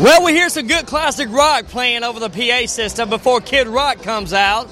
Well, 0.00 0.24
we 0.24 0.32
hear 0.32 0.48
some 0.48 0.66
good 0.68 0.86
classic 0.86 1.28
rock 1.30 1.66
playing 1.66 2.04
over 2.04 2.20
the 2.20 2.30
PA 2.30 2.66
system 2.66 3.10
before 3.10 3.40
Kid 3.40 3.66
Rock 3.66 4.02
comes 4.02 4.32
out. 4.32 4.68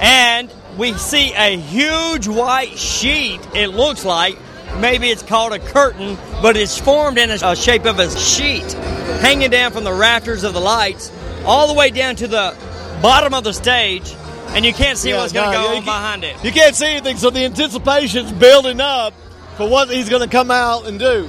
And 0.00 0.50
we 0.78 0.92
see 0.94 1.32
a 1.34 1.56
huge 1.56 2.26
white 2.26 2.78
sheet, 2.78 3.40
it 3.54 3.68
looks 3.68 4.04
like. 4.04 4.38
Maybe 4.78 5.10
it's 5.10 5.22
called 5.22 5.52
a 5.52 5.58
curtain, 5.58 6.16
but 6.40 6.56
it's 6.56 6.78
formed 6.78 7.18
in 7.18 7.30
a 7.30 7.54
shape 7.54 7.84
of 7.84 7.98
a 7.98 8.10
sheet 8.18 8.72
hanging 9.20 9.50
down 9.50 9.72
from 9.72 9.84
the 9.84 9.92
rafters 9.92 10.44
of 10.44 10.54
the 10.54 10.60
lights 10.60 11.12
all 11.44 11.68
the 11.68 11.74
way 11.74 11.90
down 11.90 12.16
to 12.16 12.26
the 12.26 12.56
bottom 13.02 13.34
of 13.34 13.44
the 13.44 13.52
stage. 13.52 14.14
And 14.54 14.64
you 14.64 14.72
can't 14.72 14.96
see 14.96 15.10
Yeah, 15.10 15.18
what's 15.18 15.32
going 15.32 15.50
to 15.50 15.56
no, 15.56 15.68
go 15.68 15.76
on 15.76 15.84
behind 15.84 16.24
it. 16.24 16.42
You 16.44 16.52
can't 16.52 16.74
see 16.76 16.86
anything, 16.86 17.16
so 17.16 17.30
the 17.30 17.44
anticipation's 17.44 18.32
building 18.32 18.80
up 18.80 19.12
for 19.56 19.68
what 19.68 19.90
he's 19.90 20.08
going 20.08 20.22
to 20.22 20.28
come 20.28 20.50
out 20.50 20.86
and 20.86 20.98
do. 20.98 21.28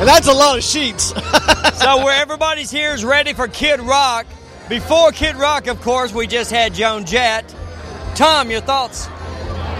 And 0.00 0.08
that's 0.08 0.26
a 0.26 0.32
lot 0.32 0.58
of 0.58 0.64
sheets. 0.64 1.04
so 1.74 2.04
where 2.04 2.20
everybody's 2.20 2.70
here 2.70 2.92
is 2.92 3.04
ready 3.04 3.32
for 3.32 3.46
Kid 3.46 3.80
Rock. 3.80 4.26
Before 4.68 5.12
Kid 5.12 5.36
Rock, 5.36 5.68
of 5.68 5.80
course, 5.80 6.12
we 6.12 6.26
just 6.26 6.50
had 6.50 6.74
Joan 6.74 7.04
Jett. 7.04 7.54
Tom, 8.16 8.50
your 8.50 8.60
thoughts? 8.60 9.08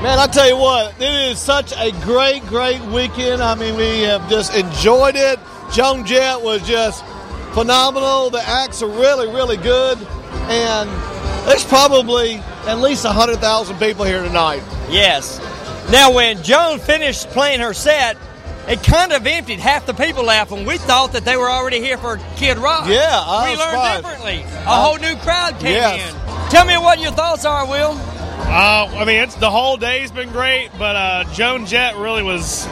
Man, 0.02 0.18
I 0.18 0.26
tell 0.26 0.48
you 0.48 0.56
what, 0.56 1.00
it 1.00 1.30
is 1.30 1.38
such 1.38 1.72
a 1.76 1.90
great, 2.02 2.44
great 2.46 2.80
weekend. 2.86 3.42
I 3.42 3.54
mean, 3.54 3.76
we 3.76 4.02
have 4.02 4.28
just 4.28 4.54
enjoyed 4.54 5.16
it. 5.16 5.38
Joan 5.72 6.04
Jett 6.06 6.40
was 6.40 6.66
just 6.66 7.04
phenomenal. 7.52 8.30
The 8.30 8.42
acts 8.42 8.82
are 8.82 8.88
really, 8.88 9.26
really 9.26 9.56
good. 9.56 9.98
And 10.48 10.90
there's 11.46 11.64
probably 11.64 12.36
at 12.66 12.78
least 12.78 13.04
100,000 13.04 13.78
people 13.78 14.04
here 14.04 14.22
tonight. 14.22 14.62
Yes. 14.90 15.40
Now, 15.90 16.12
when 16.12 16.42
Joan 16.42 16.78
finished 16.78 17.28
playing 17.30 17.60
her 17.60 17.74
set, 17.74 18.16
it 18.68 18.82
kind 18.82 19.12
of 19.12 19.26
emptied. 19.26 19.58
Half 19.58 19.86
the 19.86 19.94
people 19.94 20.24
left, 20.24 20.52
and 20.52 20.66
we 20.66 20.78
thought 20.78 21.12
that 21.12 21.24
they 21.24 21.36
were 21.36 21.50
already 21.50 21.80
here 21.80 21.98
for 21.98 22.18
Kid 22.36 22.58
Rock. 22.58 22.86
Yeah, 22.88 23.22
I 23.24 23.44
we 23.44 23.50
was 23.50 23.58
learned 23.58 23.70
surprised. 23.70 24.02
differently. 24.02 24.42
A 24.66 24.82
whole 24.82 24.98
new 24.98 25.16
crowd 25.16 25.58
came 25.58 25.74
yes. 25.74 26.14
in. 26.14 26.50
Tell 26.50 26.64
me 26.64 26.76
what 26.78 27.00
your 27.00 27.12
thoughts 27.12 27.44
are, 27.44 27.66
Will. 27.66 27.98
Uh, 28.44 28.88
I 28.94 29.04
mean, 29.04 29.22
it's 29.22 29.34
the 29.36 29.50
whole 29.50 29.76
day's 29.76 30.12
been 30.12 30.30
great, 30.30 30.70
but 30.78 30.94
uh, 30.94 31.24
Joan 31.32 31.66
Jett 31.66 31.96
really 31.96 32.22
was 32.22 32.66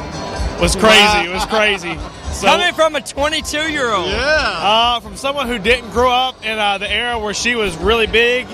was 0.60 0.76
crazy. 0.76 1.28
It 1.28 1.32
was 1.32 1.46
crazy. 1.46 1.98
So, 2.30 2.46
Coming 2.46 2.72
from 2.74 2.94
a 2.94 3.02
22 3.02 3.70
year 3.72 3.92
old. 3.92 4.08
Uh, 4.08 5.00
from 5.00 5.16
someone 5.16 5.48
who 5.48 5.58
didn't 5.58 5.90
grow 5.90 6.10
up 6.10 6.42
in 6.42 6.58
uh, 6.58 6.78
the 6.78 6.90
era 6.90 7.18
where 7.18 7.34
she 7.34 7.56
was 7.56 7.76
really 7.76 8.06
big, 8.06 8.46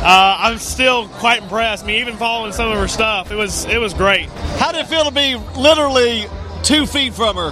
uh, 0.00 0.36
I'm 0.40 0.58
still 0.58 1.08
quite 1.08 1.42
impressed. 1.42 1.84
I 1.84 1.86
mean, 1.88 1.96
even 2.00 2.16
following 2.16 2.52
some 2.52 2.70
of 2.70 2.78
her 2.78 2.88
stuff, 2.88 3.30
it 3.30 3.36
was 3.36 3.64
it 3.66 3.78
was 3.78 3.94
great. 3.94 4.28
How 4.58 4.72
did 4.72 4.82
it 4.82 4.86
feel 4.88 5.04
to 5.04 5.10
be 5.10 5.36
literally 5.60 6.26
two 6.62 6.86
feet 6.86 7.14
from 7.14 7.36
her? 7.36 7.50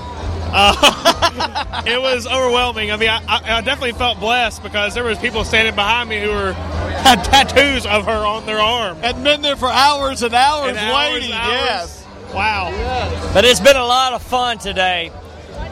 Uh, 0.49 1.83
it 1.87 2.01
was 2.01 2.27
overwhelming. 2.27 2.93
I 2.93 2.97
mean, 2.97 3.09
I, 3.09 3.19
I, 3.27 3.57
I 3.59 3.61
definitely 3.63 3.93
felt 3.93 4.21
blessed 4.21 4.63
because 4.63 4.95
there 4.95 5.03
was 5.05 5.19
people 5.19 5.45
standing 5.45 5.75
behind 5.75 6.09
me 6.09 6.21
who 6.21 6.31
were 6.31 6.53
had 6.53 7.25
tattoos 7.25 7.85
of 7.85 8.05
her 8.07 8.25
on 8.25 8.47
their 8.47 8.59
arm 8.61 8.99
and 9.03 9.23
been 9.25 9.43
there 9.43 9.57
for 9.57 9.69
hours 9.69 10.23
and 10.23 10.33
hours 10.35 10.71
And 10.71 10.79
hours 10.79 11.13
waiting. 11.15 11.33
and 11.33 11.41
hours. 11.41 11.53
Yes. 11.53 12.07
Wow. 12.33 13.31
But 13.35 13.45
it's 13.45 13.61
been 13.61 13.77
a 13.77 13.85
lot 13.85 14.13
of 14.13 14.23
fun 14.23 14.59
today. 14.59 15.11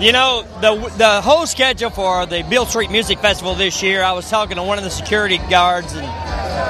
You 0.00 0.10
know, 0.12 0.44
the 0.60 0.74
the 0.96 1.20
whole 1.22 1.46
schedule 1.46 1.90
for 1.90 2.26
the 2.26 2.42
Beale 2.42 2.66
Street 2.66 2.90
Music 2.90 3.20
Festival 3.20 3.54
this 3.54 3.80
year, 3.82 4.02
I 4.02 4.12
was 4.12 4.28
talking 4.28 4.56
to 4.56 4.62
one 4.64 4.76
of 4.76 4.82
the 4.84 4.90
security 4.90 5.38
guards 5.48 5.92
and 5.94 6.04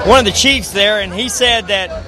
one 0.07 0.19
of 0.21 0.25
the 0.25 0.33
chiefs 0.33 0.73
there, 0.73 1.01
and 1.01 1.13
he 1.13 1.29
said 1.29 1.69
that 1.69 2.05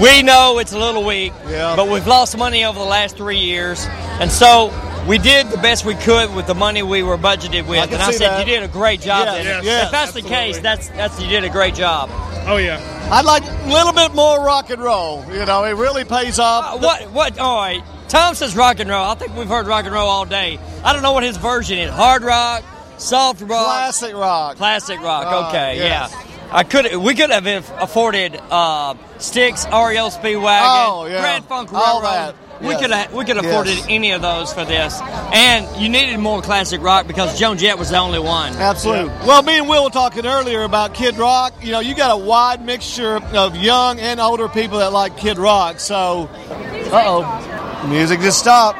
we 0.00 0.22
know 0.22 0.58
it's 0.58 0.72
a 0.72 0.78
little 0.78 1.04
weak, 1.04 1.32
Yeah. 1.48 1.74
but 1.76 1.88
we've 1.88 2.06
lost 2.06 2.36
money 2.36 2.64
over 2.64 2.78
the 2.78 2.84
last 2.84 3.16
three 3.16 3.38
years, 3.38 3.84
and 4.20 4.30
so 4.30 4.72
we 5.06 5.18
did 5.18 5.48
the 5.48 5.58
best 5.58 5.84
we 5.84 5.94
could 5.94 6.34
with 6.34 6.46
the 6.46 6.54
money 6.54 6.82
we 6.82 7.02
were 7.02 7.16
budgeted 7.18 7.66
with. 7.66 7.78
I 7.80 7.84
and 7.84 8.02
I 8.02 8.10
said, 8.10 8.30
that. 8.30 8.46
you 8.46 8.52
did 8.54 8.62
a 8.62 8.68
great 8.68 9.00
job. 9.00 9.26
Yes, 9.26 9.64
yes, 9.64 9.84
if 9.86 9.90
that's 9.90 10.12
the 10.12 10.22
case, 10.22 10.58
that's 10.58 10.88
that's 10.90 11.20
you 11.22 11.28
did 11.28 11.44
a 11.44 11.48
great 11.50 11.74
job. 11.74 12.10
Oh 12.46 12.56
yeah. 12.56 12.78
I'd 13.12 13.24
like 13.24 13.42
a 13.44 13.68
little 13.68 13.92
bit 13.92 14.14
more 14.14 14.42
rock 14.44 14.70
and 14.70 14.80
roll. 14.82 15.24
You 15.32 15.44
know, 15.44 15.64
it 15.64 15.72
really 15.76 16.04
pays 16.04 16.38
off. 16.38 16.74
Uh, 16.76 16.78
what? 16.78 17.10
What? 17.10 17.38
All 17.38 17.56
right. 17.60 17.82
Tom 18.08 18.34
says 18.34 18.56
rock 18.56 18.78
and 18.80 18.88
roll. 18.90 19.04
I 19.04 19.14
think 19.14 19.36
we've 19.36 19.48
heard 19.48 19.66
rock 19.66 19.84
and 19.84 19.94
roll 19.94 20.08
all 20.08 20.24
day. 20.24 20.58
I 20.84 20.92
don't 20.92 21.02
know 21.02 21.12
what 21.12 21.22
his 21.24 21.36
version 21.36 21.78
is. 21.78 21.90
Hard 21.90 22.22
rock, 22.22 22.64
soft 22.98 23.40
rock, 23.42 23.48
Classic 23.66 24.14
rock. 24.14 24.56
classic 24.56 25.00
rock. 25.00 25.26
Uh, 25.26 25.48
okay, 25.48 25.76
yes. 25.76 26.12
yeah. 26.12 26.26
I 26.52 26.64
could. 26.64 26.96
We 26.96 27.14
could 27.14 27.30
have 27.30 27.46
afforded 27.80 28.40
uh, 28.50 28.94
Styx, 29.18 29.64
REO 29.66 30.08
Speedwagon, 30.08 30.60
Oh, 30.62 31.06
yeah. 31.06 31.20
Grand 31.20 31.44
Funk 31.44 31.72
All 31.72 32.00
Railroad. 32.00 32.34
that. 32.34 32.34
We 32.60 32.68
Yes. 32.70 32.80
could 32.82 32.90
have. 32.90 33.12
We 33.14 33.24
could 33.24 33.36
have 33.36 33.44
Yes. 33.44 33.54
afforded 33.54 33.78
any 33.88 34.10
of 34.10 34.20
those 34.20 34.52
for 34.52 34.64
this. 34.64 35.00
And 35.32 35.66
you 35.80 35.88
needed 35.88 36.18
more 36.18 36.42
classic 36.42 36.82
rock 36.82 37.06
because 37.06 37.38
Joan 37.38 37.56
Jett 37.56 37.78
was 37.78 37.88
the 37.90 37.96
only 37.98 38.18
one. 38.18 38.54
Absolutely. 38.56 39.10
Well, 39.26 39.42
me 39.42 39.58
and 39.58 39.68
Will 39.68 39.84
were 39.84 39.90
talking 39.90 40.26
earlier 40.26 40.62
about 40.64 40.92
Kid 40.92 41.16
Rock. 41.16 41.54
You 41.62 41.72
know, 41.72 41.80
you 41.80 41.94
got 41.94 42.10
a 42.10 42.16
wide 42.22 42.62
mixture 42.64 43.16
of 43.32 43.56
young 43.56 43.98
and 44.00 44.20
older 44.20 44.48
people 44.48 44.78
that 44.80 44.92
like 44.92 45.16
Kid 45.16 45.38
Rock. 45.38 45.80
So, 45.80 46.28
uh 46.92 47.02
oh, 47.06 47.86
music 47.88 48.20
just 48.20 48.38
stopped. 48.40 48.78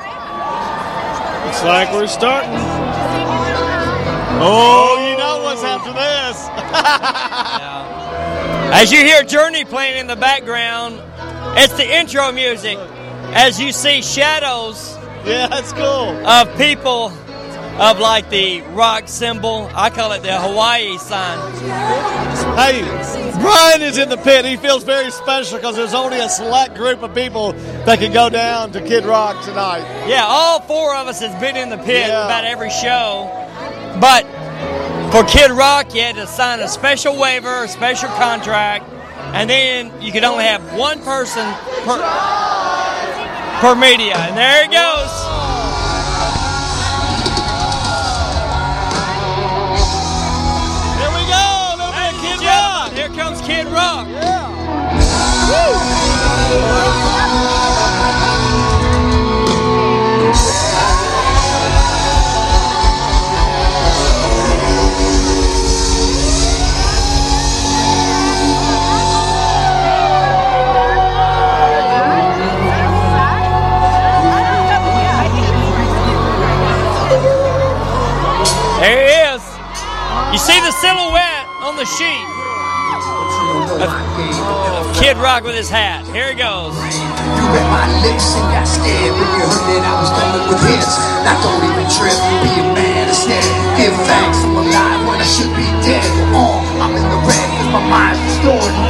Looks 1.46 1.64
like 1.64 1.90
we're 1.92 2.06
starting. 2.06 2.50
Oh, 4.42 5.08
you 5.08 5.09
after 5.46 5.92
this. 5.92 6.48
As 8.72 8.92
you 8.92 8.98
hear 8.98 9.22
Journey 9.22 9.64
playing 9.64 9.98
in 9.98 10.06
the 10.06 10.16
background, 10.16 11.00
it's 11.58 11.72
the 11.74 11.96
intro 11.98 12.30
music. 12.32 12.78
As 13.32 13.60
you 13.60 13.72
see 13.72 14.02
shadows 14.02 14.96
yeah, 15.24 15.46
that's 15.48 15.72
cool. 15.72 16.26
of 16.26 16.56
people 16.58 17.06
of 17.80 17.98
like 17.98 18.28
the 18.30 18.60
rock 18.72 19.08
symbol. 19.08 19.70
I 19.74 19.90
call 19.90 20.12
it 20.12 20.22
the 20.22 20.38
Hawaii 20.38 20.98
sign. 20.98 21.38
Hey, 22.56 22.82
Brian 23.40 23.82
is 23.82 23.98
in 23.98 24.08
the 24.08 24.16
pit. 24.18 24.44
He 24.44 24.56
feels 24.56 24.84
very 24.84 25.10
special 25.10 25.58
because 25.58 25.76
there's 25.76 25.94
only 25.94 26.18
a 26.20 26.28
select 26.28 26.74
group 26.74 27.02
of 27.02 27.14
people 27.14 27.52
that 27.86 27.98
can 27.98 28.12
go 28.12 28.28
down 28.28 28.72
to 28.72 28.80
Kid 28.80 29.04
Rock 29.04 29.42
tonight. 29.44 29.84
Yeah, 30.06 30.24
all 30.26 30.60
four 30.60 30.94
of 30.94 31.06
us 31.06 31.20
has 31.20 31.38
been 31.40 31.56
in 31.56 31.70
the 31.70 31.78
pit 31.78 32.08
Yeah. 32.08 32.24
about 32.26 32.44
every 32.44 32.70
show. 32.70 33.28
But 34.00 34.24
for 35.10 35.24
Kid 35.24 35.50
Rock, 35.50 35.92
you 35.94 36.02
had 36.02 36.16
to 36.16 36.26
sign 36.26 36.60
a 36.60 36.68
special 36.68 37.18
waiver, 37.18 37.64
a 37.64 37.68
special 37.68 38.10
contract, 38.10 38.86
and 39.34 39.48
then 39.50 39.90
you 40.00 40.12
could 40.12 40.22
only 40.22 40.44
have 40.44 40.62
one 40.76 41.00
person 41.00 41.52
per, 41.84 41.98
per 43.60 43.74
media. 43.74 44.16
And 44.16 44.36
there 44.36 44.64
it 44.64 44.70
goes. 44.70 45.10
We 51.14 51.26
go. 51.26 51.56
Kid 52.20 52.40
Rock. 52.46 52.92
Here 52.92 53.08
comes 53.08 53.40
Kid 53.40 53.66
Rock. 53.66 54.06
There 54.06 54.40
silhouette 80.80 81.44
on 81.60 81.76
the 81.76 81.84
sheet 81.84 82.26
Kid 84.96 85.16
Rock 85.16 85.44
with 85.44 85.56
his 85.56 85.68
hat. 85.68 86.04
Here 86.12 86.28
he 86.28 86.36
goes. 86.36 86.76
You 86.76 87.46
my 87.72 87.88
lips 88.04 88.36
and 88.36 88.48
got 88.52 88.68
scared 88.68 89.12
when 89.12 89.28
you 89.36 89.44
heard 89.44 89.64
that 89.72 89.82
I 89.84 89.94
was 90.00 90.10
coming 90.12 90.44
with 90.48 90.60
hits. 90.68 90.96
Don't 91.40 91.64
even 91.64 91.88
trip, 91.88 92.16
be 92.44 92.52
a 92.60 92.66
man 92.76 93.08
instead. 93.08 93.44
Give 93.80 93.96
thanks 94.04 94.40
I'm 94.44 94.56
alive 94.56 95.00
when 95.08 95.18
I 95.20 95.28
should 95.28 95.52
be 95.56 95.64
dead. 95.84 96.04
Oh, 96.36 96.60
I'm 96.84 96.92
in 96.96 97.04
the 97.04 97.20
red 97.24 97.60
my 97.72 97.80
mind's 97.88 98.20
distorted. 98.26 98.89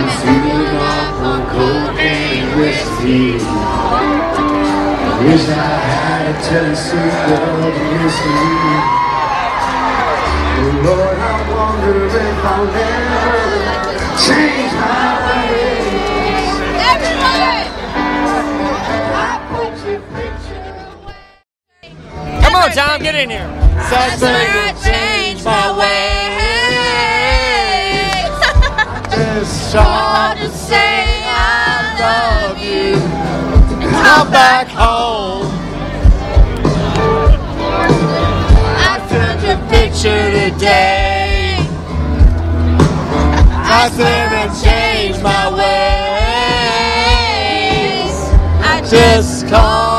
Concealing 0.00 0.80
off 0.80 1.20
on 1.20 1.40
cocaine 1.50 2.40
and 2.40 2.56
whiskey 2.58 3.36
I 3.36 3.44
wish 5.20 5.44
I 5.44 5.76
had 5.92 6.24
a 6.24 6.36
Tennessee 6.40 7.12
girl 7.28 7.68
to 7.68 7.82
miss 8.00 8.16
me 8.24 8.40
Oh 10.56 10.72
Lord, 10.88 11.18
I 11.20 11.36
wonder 11.52 11.96
if 12.06 12.40
I'll 12.48 12.64
ever 12.80 13.44
change 14.24 14.72
my 14.80 15.20
ways 15.28 15.60
Come 22.42 22.54
on, 22.54 22.70
Tom, 22.70 22.96
get 23.02 23.14
in 23.16 23.28
here. 23.28 23.50
Such 23.90 24.18
things 24.18 24.82
change 24.82 25.44
my 25.44 25.76
way. 25.78 26.19
It's 29.72 29.78
hard 29.78 30.36
to 30.38 30.50
say 30.50 31.22
I 31.26 31.94
love 32.00 32.58
you. 32.58 32.96
I'm 33.86 34.28
back 34.32 34.66
home. 34.66 35.46
I 38.76 38.98
found 39.08 39.42
your 39.46 39.58
picture 39.68 40.32
today. 40.32 41.54
I 43.62 43.90
swear 43.94 44.28
I 44.42 44.48
changed 44.60 45.22
my 45.22 45.48
ways. 45.54 45.70
I 48.66 48.80
just 48.90 49.46
called. 49.46 49.89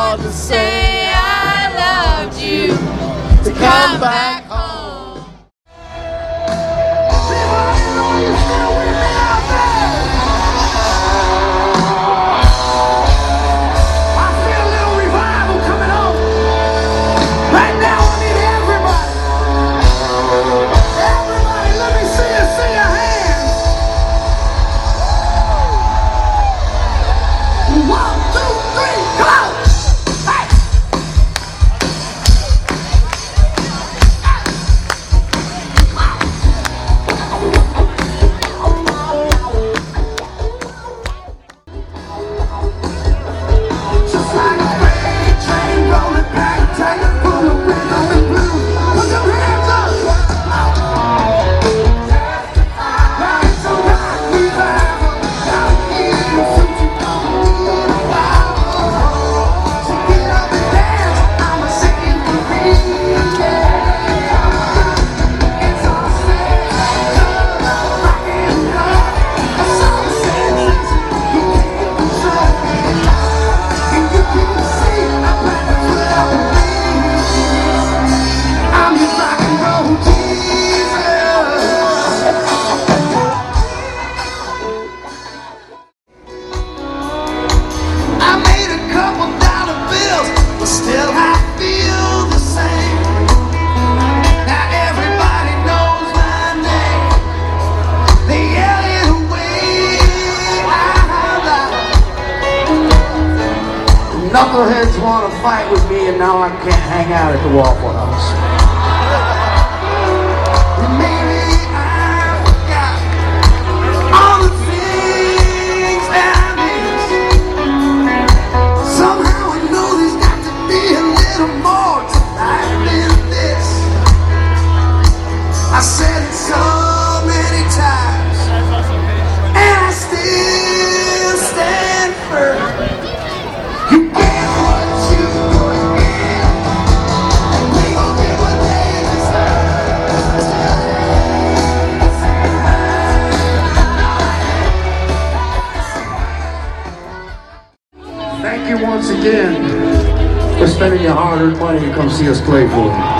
Money 152.23 152.35
to 152.35 153.10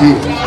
summer's 0.00 0.39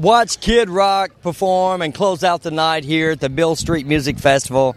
just 0.00 0.04
watched 0.04 0.40
Kid 0.40 0.70
Rock 0.70 1.10
perform 1.22 1.82
and 1.82 1.94
close 1.94 2.24
out 2.24 2.42
the 2.42 2.50
night 2.50 2.84
here 2.84 3.10
at 3.10 3.20
the 3.20 3.28
Beale 3.28 3.56
Street 3.56 3.86
Music 3.86 4.18
Festival, 4.18 4.76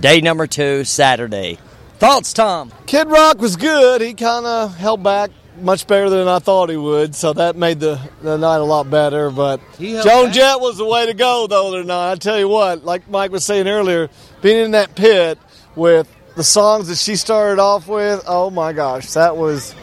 day 0.00 0.20
number 0.20 0.46
two, 0.46 0.84
Saturday. 0.84 1.58
Thoughts, 1.98 2.32
Tom? 2.32 2.72
Kid 2.86 3.08
Rock 3.08 3.38
was 3.38 3.56
good. 3.56 4.00
He 4.00 4.14
kind 4.14 4.44
of 4.46 4.74
held 4.76 5.02
back 5.02 5.30
much 5.60 5.86
better 5.86 6.10
than 6.10 6.26
I 6.26 6.38
thought 6.38 6.70
he 6.70 6.76
would, 6.76 7.14
so 7.14 7.32
that 7.34 7.56
made 7.56 7.78
the, 7.78 8.00
the 8.22 8.36
night 8.38 8.56
a 8.56 8.64
lot 8.64 8.90
better. 8.90 9.30
But 9.30 9.60
Joan 9.78 10.26
back. 10.26 10.34
Jett 10.34 10.60
was 10.60 10.78
the 10.78 10.86
way 10.86 11.06
to 11.06 11.14
go, 11.14 11.46
though, 11.46 11.76
tonight. 11.76 12.12
I 12.12 12.14
tell 12.16 12.38
you 12.38 12.48
what, 12.48 12.84
like 12.84 13.08
Mike 13.08 13.30
was 13.30 13.44
saying 13.44 13.68
earlier, 13.68 14.08
being 14.40 14.64
in 14.64 14.70
that 14.72 14.94
pit 14.96 15.38
with 15.76 16.08
the 16.34 16.44
songs 16.44 16.88
that 16.88 16.96
she 16.96 17.16
started 17.16 17.60
off 17.60 17.86
with, 17.86 18.24
oh 18.26 18.50
my 18.50 18.72
gosh, 18.72 19.12
that 19.12 19.36
was 19.36 19.74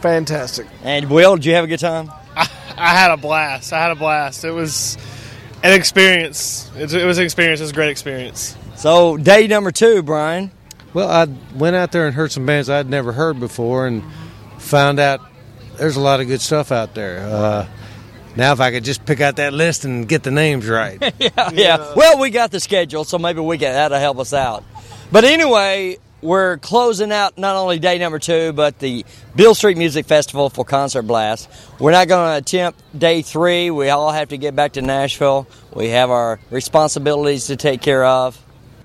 fantastic. 0.00 0.66
And 0.82 1.10
Will, 1.10 1.36
did 1.36 1.44
you 1.44 1.54
have 1.54 1.64
a 1.64 1.68
good 1.68 1.80
time? 1.80 2.10
I 2.36 2.94
had 2.94 3.10
a 3.10 3.16
blast. 3.16 3.72
I 3.72 3.78
had 3.78 3.90
a 3.92 3.96
blast. 3.96 4.44
It 4.44 4.52
was 4.52 4.96
an 5.62 5.72
experience. 5.72 6.70
It, 6.76 6.92
it 6.92 7.04
was 7.04 7.18
an 7.18 7.24
experience. 7.24 7.60
It 7.60 7.64
was 7.64 7.70
a 7.70 7.74
great 7.74 7.90
experience. 7.90 8.56
So, 8.76 9.16
day 9.16 9.46
number 9.46 9.70
two, 9.70 10.02
Brian. 10.02 10.50
Well, 10.94 11.08
I 11.08 11.26
went 11.54 11.76
out 11.76 11.92
there 11.92 12.06
and 12.06 12.14
heard 12.14 12.32
some 12.32 12.46
bands 12.46 12.68
I'd 12.68 12.88
never 12.88 13.12
heard 13.12 13.38
before, 13.38 13.86
and 13.86 14.02
found 14.58 14.98
out 14.98 15.20
there's 15.76 15.96
a 15.96 16.00
lot 16.00 16.20
of 16.20 16.26
good 16.26 16.40
stuff 16.40 16.72
out 16.72 16.94
there. 16.94 17.20
Uh, 17.20 17.66
now, 18.36 18.52
if 18.52 18.60
I 18.60 18.70
could 18.70 18.84
just 18.84 19.04
pick 19.04 19.20
out 19.20 19.36
that 19.36 19.52
list 19.52 19.84
and 19.84 20.08
get 20.08 20.22
the 20.22 20.30
names 20.30 20.66
right. 20.68 21.00
yeah, 21.18 21.50
yeah. 21.52 21.94
Well, 21.94 22.18
we 22.18 22.30
got 22.30 22.50
the 22.50 22.60
schedule, 22.60 23.04
so 23.04 23.18
maybe 23.18 23.40
we 23.40 23.58
can 23.58 23.72
that'll 23.72 23.98
help 23.98 24.18
us 24.18 24.32
out. 24.32 24.64
But 25.12 25.24
anyway, 25.24 25.98
we're 26.22 26.58
closing 26.58 27.12
out 27.12 27.38
not 27.38 27.56
only 27.56 27.78
day 27.78 27.98
number 27.98 28.18
two, 28.18 28.52
but 28.52 28.78
the 28.78 29.04
Beale 29.36 29.54
Street 29.54 29.76
Music 29.78 30.06
Festival 30.06 30.50
for 30.50 30.64
Concert 30.64 31.02
Blast. 31.02 31.48
We're 31.78 31.92
not 31.92 32.08
going 32.08 32.32
to 32.32 32.38
attempt 32.38 32.80
day 32.98 33.22
three. 33.22 33.70
We 33.70 33.88
all 33.90 34.12
have 34.12 34.28
to 34.30 34.36
get 34.38 34.54
back 34.56 34.72
to 34.72 34.82
Nashville. 34.82 35.46
We 35.74 35.88
have 35.90 36.10
our 36.10 36.38
responsibilities 36.50 37.46
to 37.46 37.56
take 37.56 37.80
care 37.80 38.04
of. 38.04 38.38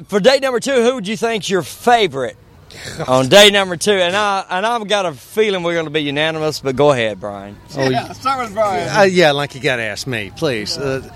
For 0.08 0.20
day 0.20 0.40
number 0.42 0.60
two, 0.60 0.82
who 0.84 0.96
would 0.96 1.08
you 1.08 1.18
think's 1.18 1.50
your 1.50 1.62
favorite 1.62 2.36
on 3.08 3.30
day 3.30 3.50
number 3.50 3.78
two? 3.78 3.92
And 3.94 4.16
I 4.16 4.46
and 4.50 4.66
I've 4.66 4.88
got 4.88 5.06
a 5.06 5.14
feeling 5.14 5.64
we're 5.64 5.74
going 5.74 5.86
to 5.86 5.92
be 5.92 6.02
unanimous. 6.04 6.60
But 6.60 6.76
go 6.76 6.92
ahead, 6.92 7.20
Brian. 7.20 7.56
Oh, 7.78 7.90
yeah. 7.90 8.12
Start 8.14 8.46
with 8.46 8.54
Brian. 8.54 8.90
Uh, 8.90 9.04
yeah, 9.04 9.32
like 9.32 9.56
you 9.56 9.62
got 9.62 9.78
to 9.78 9.84
ask 9.84 10.06
me, 10.08 10.32
please. 10.36 10.78
Uh, 10.78 11.10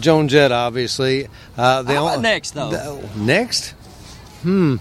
Joan 0.00 0.28
Jett, 0.28 0.52
obviously. 0.52 1.28
Uh, 1.56 1.82
the 1.82 1.92
How 1.94 2.06
about 2.06 2.16
only- 2.16 2.22
next, 2.22 2.52
though? 2.52 2.70
the- 2.70 3.18
next? 3.18 3.70
Hmm. 4.42 4.76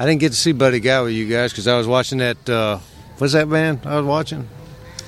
I 0.00 0.06
didn't 0.06 0.20
get 0.20 0.30
to 0.30 0.38
see 0.38 0.52
Buddy 0.52 0.80
Guy 0.80 1.02
with 1.02 1.12
you 1.12 1.26
guys 1.26 1.52
because 1.52 1.66
I 1.66 1.76
was 1.76 1.86
watching 1.86 2.18
that. 2.18 2.48
Uh, 2.48 2.78
what's 3.18 3.34
that 3.34 3.50
band 3.50 3.80
I 3.84 3.96
was 3.96 4.06
watching? 4.06 4.48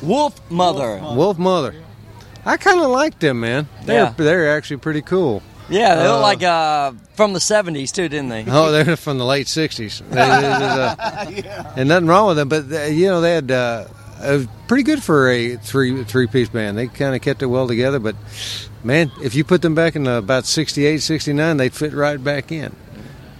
Wolf 0.02 0.38
Mother. 0.50 0.98
Wolfmother. 1.00 1.74
I 2.44 2.58
kind 2.58 2.78
of 2.78 2.90
like 2.90 3.18
them, 3.18 3.40
man. 3.40 3.68
They're 3.84 4.04
Yeah. 4.04 4.14
they're 4.16 4.54
actually 4.54 4.76
pretty 4.78 5.00
cool. 5.00 5.42
Yeah, 5.70 5.94
they 5.94 6.04
Uh, 6.04 6.12
look 6.12 6.22
like 6.22 6.42
uh, 6.42 6.92
from 7.14 7.32
the 7.32 7.38
'70s 7.38 7.90
too, 7.90 8.10
didn't 8.10 8.28
they? 8.28 8.44
Oh, 8.48 8.70
they're 8.70 8.96
from 9.06 9.16
the 9.16 9.24
late 9.24 9.46
'60s, 9.46 10.02
They- 10.10 10.16
they- 10.16 11.42
they- 11.42 11.48
uh, 11.48 11.72
and 11.76 11.88
nothing 11.88 12.08
wrong 12.08 12.26
with 12.28 12.36
them. 12.36 12.48
But 12.50 12.70
uh, 12.70 12.82
you 12.90 13.06
know, 13.06 13.22
they 13.22 13.32
had 13.32 13.50
uh, 13.50 13.84
uh, 14.20 14.40
pretty 14.68 14.82
good 14.82 15.02
for 15.02 15.30
a 15.30 15.56
three 15.56 16.04
three 16.04 16.26
piece 16.26 16.50
band. 16.50 16.76
They 16.76 16.88
kind 16.88 17.14
of 17.14 17.22
kept 17.22 17.42
it 17.42 17.46
well 17.46 17.66
together. 17.66 17.98
But 17.98 18.16
man, 18.84 19.10
if 19.22 19.34
you 19.34 19.42
put 19.44 19.62
them 19.62 19.74
back 19.74 19.96
in 19.96 20.06
uh, 20.06 20.18
about 20.18 20.44
68, 20.44 20.98
69, 21.00 21.56
they'd 21.56 21.72
fit 21.72 21.94
right 21.94 22.22
back 22.22 22.52
in. 22.52 22.76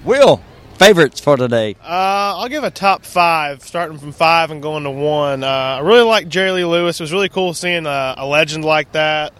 Will 0.04 0.40
favorites 0.82 1.20
for 1.20 1.36
today? 1.36 1.76
Uh, 1.80 2.34
I'll 2.36 2.48
give 2.48 2.64
a 2.64 2.70
top 2.70 3.04
five, 3.04 3.62
starting 3.62 3.98
from 3.98 4.12
five 4.12 4.50
and 4.50 4.60
going 4.60 4.82
to 4.84 4.90
one. 4.90 5.44
Uh, 5.44 5.46
I 5.46 5.80
really 5.80 6.02
like 6.02 6.28
Jerry 6.28 6.50
Lee 6.50 6.64
Lewis. 6.64 6.98
It 6.98 7.04
was 7.04 7.12
really 7.12 7.28
cool 7.28 7.54
seeing 7.54 7.86
a, 7.86 8.14
a 8.18 8.26
legend 8.26 8.64
like 8.64 8.90
that. 8.92 9.32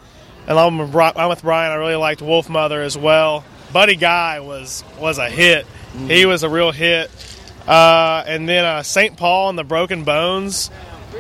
And 0.47 0.59
I'm 0.59 0.79
with, 0.79 0.95
I'm 0.95 1.29
with 1.29 1.43
Brian. 1.43 1.73
I 1.73 1.77
really 1.77 1.97
liked 1.97 2.21
Wolfmother 2.21 2.85
as 2.85 2.97
well. 2.97 3.45
Buddy 3.73 3.97
Guy 3.97 4.41
was 4.41 4.85
was 4.99 5.19
a 5.19 5.29
hit. 5.31 5.67
He 6.07 6.27
was 6.27 6.43
a 6.43 6.49
real 6.49 6.71
hit. 6.73 7.11
Uh, 7.67 8.23
and 8.27 8.49
then 8.49 8.65
uh, 8.65 8.83
St. 8.83 9.17
Paul 9.17 9.51
and 9.51 9.59
the 9.59 9.65
Broken 9.65 10.05
Bones. 10.05 10.71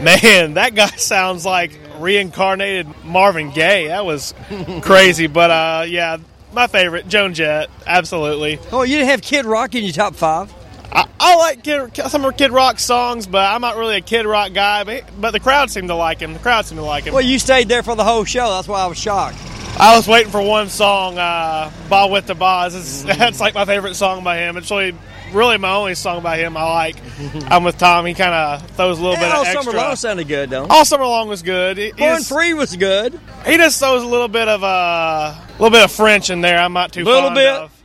Man, 0.01 0.55
that 0.55 0.75
guy 0.75 0.87
sounds 0.87 1.45
like 1.45 1.79
reincarnated 1.99 2.89
Marvin 3.05 3.51
Gaye. 3.51 3.89
That 3.89 4.05
was 4.05 4.35
crazy. 4.83 5.27
But 5.27 5.51
uh, 5.51 5.85
yeah, 5.89 6.18
my 6.53 6.66
favorite, 6.66 7.09
Joan 7.09 7.34
Jett. 7.34 7.70
Absolutely. 7.86 8.59
Oh, 8.70 8.82
you 8.82 8.96
didn't 8.96 9.09
have 9.09 9.22
Kid 9.22 9.44
Rock 9.46 9.74
in 9.74 9.84
your 9.84 9.92
top 9.92 10.14
five? 10.14 10.53
I, 10.92 11.07
I 11.18 11.36
like 11.36 11.62
Kid, 11.62 11.96
some 12.09 12.24
of 12.24 12.36
Kid 12.36 12.50
Rock 12.50 12.78
songs, 12.78 13.26
but 13.26 13.50
I'm 13.50 13.61
not 13.61 13.76
really 13.76 13.96
a 13.96 14.00
Kid 14.00 14.26
Rock 14.26 14.53
guy. 14.53 14.84
But, 14.84 15.05
but 15.20 15.30
the 15.30 15.40
crowd 15.40 15.70
seemed 15.70 15.88
to 15.88 15.94
like 15.94 16.20
him. 16.20 16.32
The 16.32 16.38
crowd 16.38 16.66
seemed 16.66 16.78
to 16.78 16.84
like 16.84 17.05
him. 17.05 17.14
Well, 17.14 17.22
you 17.22 17.38
stayed 17.38 17.68
there 17.68 17.82
for 17.82 17.94
the 17.94 18.05
whole 18.05 18.24
show. 18.24 18.50
That's 18.50 18.68
why 18.68 18.82
I 18.82 18.86
was 18.86 18.98
shocked. 18.98 19.38
I 19.79 19.97
was 19.97 20.07
waiting 20.07 20.31
for 20.31 20.41
one 20.43 20.68
song, 20.68 21.18
uh, 21.18 21.70
"Bawitdaba." 21.89 22.66
It's, 22.66 23.03
That's 23.03 23.41
like 23.41 23.55
my 23.55 23.64
favorite 23.64 23.95
song 23.95 24.23
by 24.23 24.39
him. 24.39 24.57
It's 24.57 24.70
really, 24.70 24.95
really 25.33 25.57
my 25.59 25.73
only 25.75 25.95
song 25.95 26.23
by 26.23 26.37
him 26.39 26.57
I 26.57 26.64
like. 26.64 26.97
I'm 27.51 27.64
with 27.64 27.79
Tom. 27.79 28.07
He 28.07 28.14
kind 28.14 28.33
of 28.35 28.70
throws 28.73 28.99
a 28.99 29.03
little 29.03 29.16
Yeah, 29.16 29.29
bit 29.29 29.33
all 29.35 29.41
of 29.43 29.47
extra. 29.49 29.59
All 29.59 29.64
Summer 29.64 29.79
long 29.79 29.97
sounded 29.97 30.29
good, 30.29 30.51
though. 30.51 30.66
All 30.68 30.85
summer 30.85 31.05
long 31.07 31.29
was 31.29 31.43
good. 31.43 31.79
He, 31.79 31.93
Born 31.93 32.18
just- 32.18 32.29
Free 32.29 32.55
was 32.55 32.77
good. 32.77 33.18
He 33.47 33.57
just 33.57 33.81
throws 33.81 34.03
a 34.03 34.07
little 34.07 34.29
bit 34.29 34.47
of 34.47 34.62
uh, 34.62 34.66
a 34.66 35.43
little 35.53 35.70
bit 35.70 35.83
of 35.85 35.91
French 35.91 36.31
in 36.31 36.43
there. 36.43 36.59
I'm 36.59 36.75
not 36.75 36.93
too 36.93 37.05
Little 37.05 37.31
bit. 37.31 37.49
of. 37.49 37.79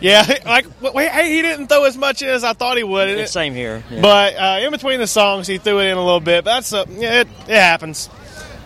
Yeah, 0.00 0.24
like 0.44 0.66
hey, 0.94 1.30
he 1.30 1.40
didn't 1.42 1.68
throw 1.68 1.84
as 1.84 1.96
much 1.96 2.20
in 2.22 2.28
as 2.28 2.42
I 2.42 2.52
thought 2.54 2.76
he 2.78 2.82
would. 2.84 3.16
Yeah, 3.16 3.26
same 3.26 3.54
here. 3.54 3.84
Yeah. 3.90 4.00
But 4.00 4.34
uh, 4.36 4.58
in 4.64 4.70
between 4.72 4.98
the 4.98 5.06
songs, 5.06 5.46
he 5.46 5.58
threw 5.58 5.78
it 5.80 5.84
in 5.86 5.96
a 5.96 6.02
little 6.04 6.20
bit. 6.20 6.44
But 6.44 6.56
that's 6.56 6.72
a, 6.72 6.84
yeah, 6.90 7.20
it, 7.20 7.28
it 7.46 7.54
happens. 7.56 8.10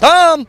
Tom, 0.01 0.47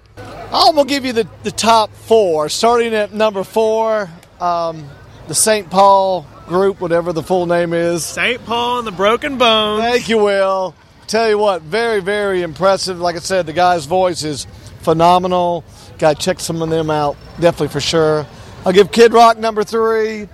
I'm 0.52 0.76
gonna 0.76 0.88
give 0.90 1.06
you 1.06 1.14
the, 1.14 1.28
the 1.44 1.52
top 1.52 1.92
four, 1.94 2.50
starting 2.50 2.94
at 2.96 3.14
number 3.14 3.44
four, 3.44 4.10
um, 4.40 4.90
the 5.28 5.36
St. 5.36 5.70
Paul 5.70 6.26
group, 6.48 6.82
whatever 6.82 7.14
the 7.14 7.22
full 7.22 7.46
name 7.46 7.74
is. 7.74 8.04
St. 8.04 8.44
Paul 8.46 8.80
and 8.80 8.88
the 8.88 8.92
Broken 8.92 9.38
Bones. 9.38 9.84
Thank 9.84 10.10
you, 10.10 10.18
Will. 10.18 10.74
Tell 11.06 11.30
you 11.30 11.38
what, 11.38 11.62
very, 11.62 12.02
very 12.02 12.42
impressive. 12.42 13.00
Like 13.00 13.16
I 13.16 13.20
said, 13.20 13.46
the 13.46 13.54
guy's 13.54 13.86
voice 13.86 14.24
is 14.24 14.48
phenomenal. 14.82 15.64
Got 16.00 16.18
to 16.20 16.22
check 16.26 16.40
some 16.40 16.62
of 16.64 16.70
them 16.70 16.90
out, 16.90 17.16
definitely 17.40 17.68
for 17.68 17.82
sure. 17.82 18.26
I'll 18.66 18.74
give 18.74 18.92
Kid 18.92 19.14
Rock 19.14 19.38
number 19.38 19.64
three. 19.64 20.28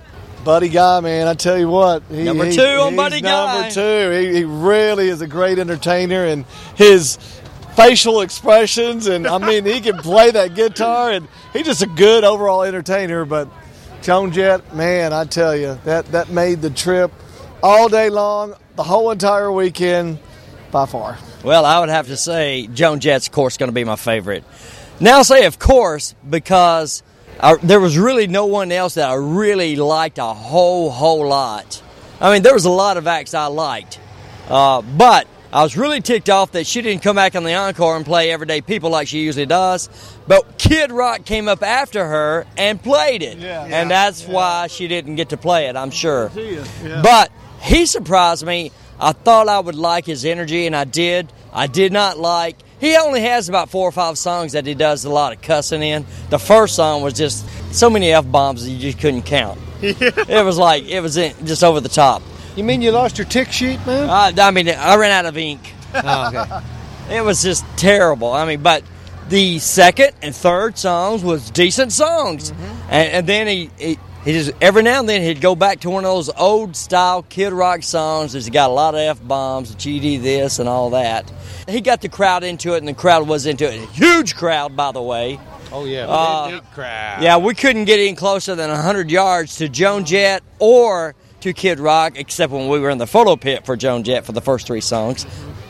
Buddy 0.44 0.68
Guy, 0.68 1.00
man, 1.00 1.26
I 1.26 1.34
tell 1.34 1.58
you 1.58 1.68
what. 1.68 2.04
He, 2.08 2.22
Number 2.22 2.44
he- 2.46 2.54
two 2.54 2.62
on 2.62 2.92
he's 2.92 2.96
Buddy 2.96 3.20
Guy. 3.20 3.54
Number 3.54 3.70
two. 3.70 4.10
He, 4.12 4.36
he 4.38 4.44
really 4.44 5.08
is 5.08 5.20
a 5.20 5.26
great 5.26 5.58
entertainer, 5.58 6.24
and 6.24 6.44
his 6.76 7.18
facial 7.76 8.22
expressions, 8.22 9.06
and 9.06 9.26
I 9.26 9.38
mean, 9.38 9.64
he 9.64 9.80
can 9.80 9.98
play 9.98 10.30
that 10.30 10.54
guitar, 10.54 11.12
and 11.12 11.28
he's 11.52 11.66
just 11.66 11.82
a 11.82 11.86
good 11.86 12.24
overall 12.24 12.62
entertainer. 12.62 13.24
But 13.24 13.48
Joan 14.02 14.32
Jett, 14.32 14.74
man, 14.74 15.12
I 15.12 15.24
tell 15.24 15.54
you, 15.54 15.78
that, 15.84 16.06
that 16.06 16.30
made 16.30 16.62
the 16.62 16.70
trip 16.70 17.12
all 17.62 17.88
day 17.88 18.10
long, 18.10 18.54
the 18.74 18.82
whole 18.82 19.10
entire 19.10 19.52
weekend, 19.52 20.18
by 20.70 20.86
far. 20.86 21.18
Well, 21.44 21.64
I 21.64 21.80
would 21.80 21.88
have 21.88 22.08
to 22.08 22.16
say 22.16 22.66
Joan 22.66 23.00
Jett's, 23.00 23.28
of 23.28 23.32
course, 23.32 23.56
going 23.56 23.68
to 23.68 23.74
be 23.74 23.84
my 23.84 23.96
favorite. 23.96 24.44
Now, 24.98 25.18
I 25.18 25.22
say 25.22 25.46
of 25.46 25.58
course 25.58 26.14
because 26.28 27.02
I, 27.38 27.56
there 27.56 27.80
was 27.80 27.98
really 27.98 28.26
no 28.26 28.46
one 28.46 28.72
else 28.72 28.94
that 28.94 29.08
I 29.08 29.14
really 29.14 29.76
liked 29.76 30.18
a 30.18 30.24
whole, 30.24 30.90
whole 30.90 31.28
lot. 31.28 31.82
I 32.20 32.32
mean, 32.32 32.42
there 32.42 32.54
was 32.54 32.64
a 32.64 32.70
lot 32.70 32.96
of 32.96 33.06
acts 33.06 33.34
I 33.34 33.46
liked, 33.46 34.00
uh, 34.48 34.80
but 34.82 35.28
I 35.56 35.62
was 35.62 35.74
really 35.74 36.02
ticked 36.02 36.28
off 36.28 36.52
that 36.52 36.66
she 36.66 36.82
didn't 36.82 37.02
come 37.02 37.16
back 37.16 37.34
on 37.34 37.42
the 37.42 37.54
encore 37.54 37.96
and 37.96 38.04
play 38.04 38.30
Everyday 38.30 38.60
People 38.60 38.90
like 38.90 39.08
she 39.08 39.20
usually 39.20 39.46
does. 39.46 39.88
But 40.28 40.58
Kid 40.58 40.92
Rock 40.92 41.24
came 41.24 41.48
up 41.48 41.62
after 41.62 42.06
her 42.06 42.46
and 42.58 42.82
played 42.82 43.22
it, 43.22 43.38
and 43.72 43.90
that's 43.90 44.26
why 44.26 44.66
she 44.66 44.86
didn't 44.86 45.14
get 45.16 45.30
to 45.30 45.38
play 45.38 45.68
it. 45.68 45.74
I'm 45.74 45.90
sure. 45.90 46.30
But 47.02 47.32
he 47.62 47.86
surprised 47.86 48.44
me. 48.44 48.70
I 49.00 49.12
thought 49.12 49.48
I 49.48 49.58
would 49.58 49.76
like 49.76 50.04
his 50.04 50.26
energy, 50.26 50.66
and 50.66 50.76
I 50.76 50.84
did. 50.84 51.32
I 51.54 51.68
did 51.68 51.90
not 51.90 52.18
like. 52.18 52.56
He 52.78 52.94
only 52.96 53.22
has 53.22 53.48
about 53.48 53.70
four 53.70 53.88
or 53.88 53.92
five 53.92 54.18
songs 54.18 54.52
that 54.52 54.66
he 54.66 54.74
does 54.74 55.06
a 55.06 55.10
lot 55.10 55.32
of 55.32 55.40
cussing 55.40 55.82
in. 55.82 56.04
The 56.28 56.38
first 56.38 56.76
song 56.76 57.00
was 57.00 57.14
just 57.14 57.46
so 57.74 57.88
many 57.88 58.12
f 58.12 58.30
bombs 58.30 58.62
that 58.62 58.70
you 58.70 58.78
just 58.78 58.98
couldn't 58.98 59.22
count. 59.22 59.58
It 59.80 60.44
was 60.44 60.58
like 60.58 60.84
it 60.84 61.00
was 61.00 61.14
just 61.14 61.64
over 61.64 61.80
the 61.80 61.88
top. 61.88 62.20
You 62.56 62.64
mean 62.64 62.82
you 62.82 62.90
lost 62.90 63.18
your 63.18 63.26
tick 63.26 63.52
sheet, 63.52 63.78
man? 63.86 64.08
I, 64.08 64.32
I 64.38 64.50
mean, 64.50 64.68
I 64.68 64.96
ran 64.96 65.10
out 65.12 65.26
of 65.26 65.36
ink. 65.36 65.72
Oh, 65.94 66.28
okay. 66.28 66.60
It 67.08 67.20
was 67.24 67.40
just 67.40 67.64
terrible. 67.76 68.32
I 68.32 68.44
mean, 68.46 68.62
but 68.64 68.82
the 69.28 69.60
second 69.60 70.10
and 70.22 70.34
third 70.34 70.76
songs 70.76 71.22
was 71.22 71.50
decent 71.52 71.92
songs, 71.92 72.50
Mm-hmm. 72.50 72.62
and, 72.90 73.08
and 73.12 73.26
then 73.28 73.46
he, 73.46 73.70
he 73.78 73.98
he 74.24 74.32
just 74.32 74.50
every 74.60 74.82
now 74.82 74.98
and 74.98 75.08
then 75.08 75.22
he'd 75.22 75.40
go 75.40 75.54
back 75.54 75.78
to 75.82 75.90
one 75.90 76.04
of 76.04 76.10
those 76.10 76.30
old 76.30 76.74
style 76.74 77.22
Kid 77.22 77.52
Rock 77.52 77.84
songs. 77.84 78.32
That's 78.32 78.48
got 78.50 78.70
a 78.70 78.72
lot 78.72 78.94
of 78.96 79.00
f 79.02 79.22
bombs, 79.22 79.76
GD 79.76 80.20
this 80.20 80.58
and 80.58 80.68
all 80.68 80.90
that. 80.90 81.32
He 81.68 81.80
got 81.80 82.00
the 82.00 82.08
crowd 82.08 82.42
into 82.42 82.74
it, 82.74 82.78
and 82.78 82.88
the 82.88 82.92
crowd 82.94 83.28
was 83.28 83.46
into 83.46 83.72
it. 83.72 83.88
Huge 83.90 84.34
crowd, 84.34 84.74
by 84.76 84.90
the 84.90 85.02
way. 85.02 85.38
Oh 85.70 85.84
yeah, 85.84 86.06
Uh, 86.08 86.50
big 86.60 86.70
crowd. 86.72 87.22
Yeah, 87.22 87.36
we 87.36 87.54
couldn't 87.54 87.84
get 87.84 88.00
any 88.00 88.16
closer 88.16 88.56
than 88.56 88.68
100 88.70 89.12
yards 89.12 89.54
to 89.58 89.68
Joan 89.68 90.04
Jett 90.04 90.42
or 90.58 91.14
to 91.46 91.52
Kid 91.52 91.78
Rock, 91.78 92.14
except 92.16 92.52
when 92.52 92.68
we 92.68 92.80
were 92.80 92.90
in 92.90 92.98
the 92.98 93.06
photo 93.06 93.36
pit 93.36 93.64
for 93.64 93.76
Joan 93.76 94.02
Jett 94.02 94.24
for 94.24 94.32
the 94.32 94.40
first 94.40 94.66
three 94.66 94.80
songs. 94.80 95.26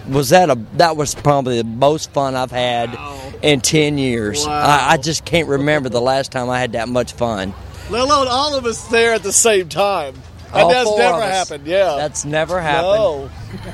Was 0.09 0.31
that 0.31 0.49
a 0.51 0.59
that 0.75 0.97
was 0.97 1.15
probably 1.15 1.59
the 1.59 1.65
most 1.69 2.13
fun 2.13 2.35
I've 2.35 2.51
had 2.51 2.97
in 3.43 3.61
10 3.61 3.99
years. 3.99 4.47
I, 4.47 4.93
I 4.93 4.97
just 4.97 5.25
can't 5.25 5.49
remember 5.49 5.89
the 5.89 6.01
last 6.01 6.33
time 6.33 6.49
I 6.49 6.61
had 6.61 6.73
that 6.73 6.89
much 6.89 7.13
fun. 7.13 7.53
Let 7.91 8.03
alone 8.03 8.27
all 8.29 8.55
of 8.55 8.65
us 8.65 8.87
there 8.89 9.13
at 9.13 9.23
the 9.23 9.33
same 9.33 9.69
time. 9.69 10.15
That 10.53 10.63
All 10.63 10.73
has 10.73 10.87
four 10.87 10.99
never 10.99 11.19
of 11.19 11.23
us. 11.25 11.49
happened, 11.49 11.67
yeah. 11.67 11.97
That's 11.97 12.25
never 12.25 12.61
happened. 12.61 13.31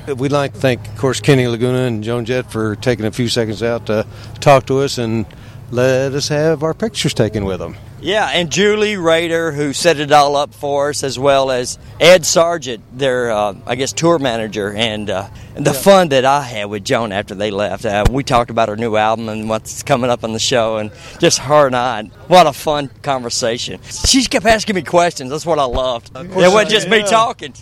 No. 0.09 0.15
We'd 0.15 0.33
like 0.33 0.55
to 0.55 0.59
thank, 0.59 0.89
of 0.89 0.97
course, 0.97 1.21
Kenny 1.21 1.47
Laguna 1.47 1.83
and 1.83 2.03
Joan 2.03 2.25
Jett 2.25 2.51
for 2.51 2.77
taking 2.77 3.05
a 3.05 3.13
few 3.13 3.29
seconds 3.29 3.63
out 3.63 3.87
to 3.87 4.07
talk 4.41 4.67
to 4.67 4.81
us 4.81 4.99
and 4.99 5.27
let 5.71 6.13
us 6.15 6.29
have 6.29 6.63
our 6.63 6.75
pictures 6.75 7.15
taken 7.15 7.45
with 7.45 7.59
them. 7.61 7.77
Yeah, 8.03 8.27
and 8.27 8.51
Julie 8.51 8.97
Rader, 8.97 9.53
who 9.53 9.73
set 9.73 10.01
it 10.01 10.11
all 10.11 10.35
up 10.35 10.53
for 10.53 10.89
us, 10.89 11.05
as 11.05 11.21
well 11.21 11.53
as 11.53 11.79
Ed 12.01 12.27
Sargent, 12.27 12.83
their, 12.99 13.31
uh, 13.31 13.55
I 13.65 13.77
guess, 13.77 13.93
tour 13.93 14.19
manager, 14.19 14.73
and, 14.73 15.09
uh, 15.09 15.29
and 15.55 15.65
the 15.65 15.73
fun 15.73 16.09
that 16.09 16.25
I 16.25 16.43
had 16.43 16.65
with 16.65 16.85
Joan 16.85 17.13
after 17.13 17.37
they 17.37 17.53
left. 17.53 17.85
Uh, 17.85 18.05
we 18.11 18.25
talked 18.25 18.51
about 18.51 18.69
her 18.69 18.77
new 18.77 18.97
album 18.97 19.29
and 19.29 19.49
what's 19.49 19.85
coming 19.85 20.11
up 20.11 20.25
on 20.25 20.33
the 20.33 20.41
show, 20.41 20.79
and 20.79 20.91
just 21.21 21.39
her 21.39 21.69
and 21.69 21.77
I. 21.77 22.03
What 22.27 22.49
a 22.49 22.53
fun 22.53 22.91
conversation. 23.03 23.81
She 23.85 24.25
kept 24.25 24.47
asking 24.47 24.75
me 24.75 24.83
questions. 24.83 25.31
That's 25.31 25.47
what 25.47 25.61
I 25.61 25.65
loved. 25.65 26.11
It 26.17 26.29
wasn't 26.35 26.71
just 26.71 26.89
me 26.89 27.03
talking. 27.05 27.55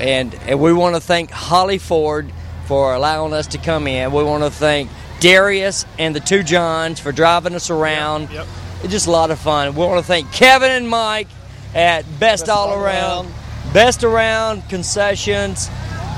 And, 0.00 0.34
and 0.46 0.60
we 0.60 0.72
want 0.72 0.96
to 0.96 1.00
thank 1.00 1.30
Holly 1.30 1.78
Ford 1.78 2.30
for 2.66 2.92
allowing 2.92 3.32
us 3.32 3.46
to 3.48 3.58
come 3.58 3.86
in. 3.86 4.10
We 4.10 4.24
want 4.24 4.42
to 4.42 4.50
thank 4.50 4.90
Darius 5.20 5.86
and 5.96 6.14
the 6.14 6.20
two 6.20 6.42
Johns 6.42 6.98
for 6.98 7.12
driving 7.12 7.54
us 7.54 7.70
around. 7.70 8.30
Yep. 8.30 8.46
It's 8.82 8.92
just 8.92 9.06
a 9.06 9.10
lot 9.10 9.30
of 9.30 9.38
fun. 9.38 9.74
We 9.74 9.84
want 9.84 10.00
to 10.00 10.06
thank 10.06 10.32
Kevin 10.32 10.70
and 10.70 10.88
Mike 10.88 11.28
at 11.74 12.04
Best, 12.18 12.48
All, 12.48 12.72
Around, 12.72 13.32
Best 13.72 14.04
Around 14.04 14.68
Concessions, 14.68 15.68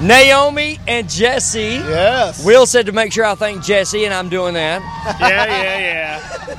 Naomi 0.01 0.79
and 0.87 1.09
Jesse. 1.09 1.61
Yes. 1.61 2.45
Will 2.45 2.67
said 2.67 2.87
to 2.87 2.93
make 2.93 3.13
sure 3.13 3.25
I 3.25 3.35
thank 3.35 3.65
Jesse, 3.65 4.05
and 4.05 4.15
I'm 4.15 4.29
doing 4.29 4.55
that. 4.55 4.83
Yeah, 5.21 5.47
yeah, 5.47 5.79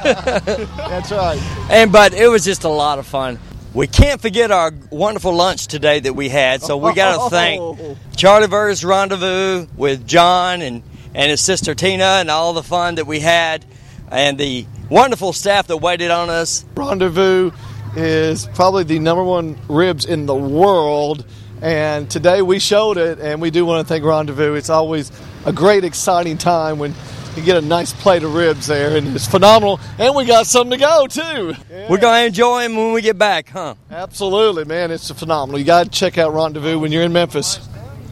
yeah. 0.03 0.65
That's 0.89 1.11
right. 1.11 1.39
And 1.69 1.91
but 1.91 2.13
it 2.13 2.27
was 2.27 2.43
just 2.43 2.63
a 2.63 2.69
lot 2.69 2.99
of 2.99 3.05
fun. 3.05 3.39
We 3.73 3.87
can't 3.87 4.19
forget 4.19 4.51
our 4.51 4.71
wonderful 4.89 5.33
lunch 5.33 5.67
today 5.67 5.99
that 5.99 6.13
we 6.13 6.29
had, 6.29 6.61
so 6.63 6.77
we 6.77 6.93
got 6.93 7.15
to 7.15 7.21
oh. 7.21 7.29
thank 7.29 7.97
Charlie 8.17 8.47
Vergos' 8.47 8.83
Rendezvous 8.83 9.67
with 9.77 10.07
John 10.07 10.61
and, 10.61 10.81
and 11.13 11.29
his 11.29 11.41
sister 11.41 11.75
Tina 11.75 12.03
and 12.03 12.31
all 12.31 12.53
the 12.53 12.63
fun 12.63 12.95
that 12.95 13.05
we 13.05 13.19
had, 13.19 13.63
and 14.11 14.37
the 14.37 14.65
wonderful 14.89 15.33
staff 15.33 15.67
that 15.67 15.77
waited 15.77 16.11
on 16.11 16.29
us. 16.29 16.65
Rendezvous 16.75 17.51
is 17.95 18.47
probably 18.53 18.83
the 18.83 18.99
number 18.99 19.23
one 19.23 19.57
ribs 19.67 20.05
in 20.05 20.25
the 20.25 20.35
world. 20.35 21.25
And 21.61 22.09
today 22.09 22.41
we 22.41 22.59
showed 22.59 22.97
it, 22.97 23.19
and 23.19 23.41
we 23.41 23.51
do 23.51 23.65
want 23.65 23.85
to 23.85 23.93
thank 23.93 24.03
Rendezvous. 24.03 24.53
It's 24.53 24.69
always 24.69 25.11
a 25.45 25.51
great, 25.51 25.83
exciting 25.83 26.37
time 26.37 26.79
when 26.79 26.93
you 27.35 27.43
get 27.43 27.57
a 27.57 27.61
nice 27.61 27.91
plate 27.91 28.23
of 28.23 28.33
ribs 28.33 28.67
there, 28.67 28.95
and 28.95 29.15
it's 29.15 29.27
phenomenal. 29.27 29.79
And 29.97 30.15
we 30.15 30.25
got 30.25 30.47
some 30.47 30.69
to 30.69 30.77
go 30.77 31.07
too. 31.07 31.53
We're 31.89 31.97
going 31.97 32.21
to 32.21 32.25
enjoy 32.27 32.63
them 32.63 32.77
when 32.77 32.93
we 32.93 33.01
get 33.01 33.17
back, 33.17 33.49
huh? 33.49 33.75
Absolutely, 33.91 34.65
man. 34.65 34.91
It's 34.91 35.11
phenomenal. 35.11 35.59
You 35.59 35.65
got 35.65 35.85
to 35.85 35.89
check 35.89 36.17
out 36.17 36.33
Rendezvous 36.33 36.79
when 36.79 36.91
you're 36.91 37.03
in 37.03 37.13
Memphis. 37.13 37.59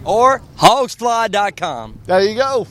Or 0.04 0.42
hogsfly.com. 0.58 2.00
There 2.06 2.22
you 2.22 2.36
go. 2.36 2.68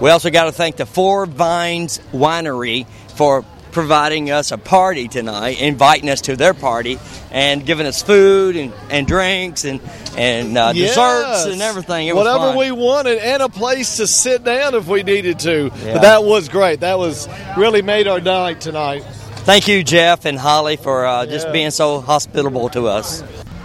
We 0.00 0.10
also 0.10 0.30
got 0.30 0.44
to 0.44 0.52
thank 0.52 0.76
the 0.76 0.86
Four 0.86 1.26
Vines 1.26 2.00
Winery 2.12 2.86
for 3.16 3.44
providing 3.72 4.30
us 4.30 4.52
a 4.52 4.58
party 4.58 5.06
tonight, 5.06 5.60
inviting 5.60 6.08
us 6.08 6.22
to 6.22 6.36
their 6.36 6.54
party, 6.54 6.98
and 7.30 7.66
giving 7.66 7.86
us 7.86 8.02
food 8.02 8.56
and, 8.56 8.72
and 8.90 9.06
drinks 9.06 9.64
and 9.64 9.80
and 10.16 10.56
uh, 10.56 10.72
Yes. 10.74 10.90
desserts 10.94 11.44
and 11.52 11.60
everything. 11.60 12.06
It 12.06 12.16
Whatever 12.16 12.38
fun. 12.52 12.56
we 12.56 12.70
wanted, 12.72 13.18
and 13.18 13.42
a 13.42 13.50
place 13.50 13.98
to 13.98 14.06
sit 14.06 14.44
down 14.44 14.74
if 14.74 14.86
we 14.86 15.02
needed 15.02 15.40
to. 15.40 15.70
Yeah. 15.84 15.92
But 15.94 16.02
that 16.02 16.24
was 16.24 16.48
great. 16.48 16.80
That 16.80 16.98
was 16.98 17.28
really 17.58 17.82
made 17.82 18.08
our 18.08 18.20
night 18.20 18.62
tonight. 18.62 19.02
Thank 19.44 19.68
you, 19.68 19.84
Jeff 19.84 20.24
and 20.24 20.38
Holly, 20.38 20.76
for 20.76 21.04
uh, 21.04 21.26
just 21.26 21.46
Yeah. 21.48 21.52
being 21.52 21.70
so 21.70 22.00
hospitable 22.00 22.70
to 22.70 22.86
us. 22.88 23.22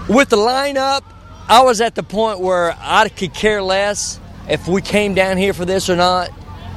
With 0.10 0.28
the 0.30 0.36
lineup, 0.38 1.04
I 1.48 1.62
was 1.64 1.80
at 1.80 1.96
the 1.96 2.04
point 2.04 2.42
where 2.42 2.76
I 2.82 3.08
could 3.08 3.34
care 3.34 3.64
less 3.64 4.20
if 4.50 4.68
we 4.68 4.82
came 4.82 5.14
down 5.14 5.38
here 5.38 5.54
for 5.54 5.64
this 5.64 5.90
or 5.90 5.96
not, 5.96 6.30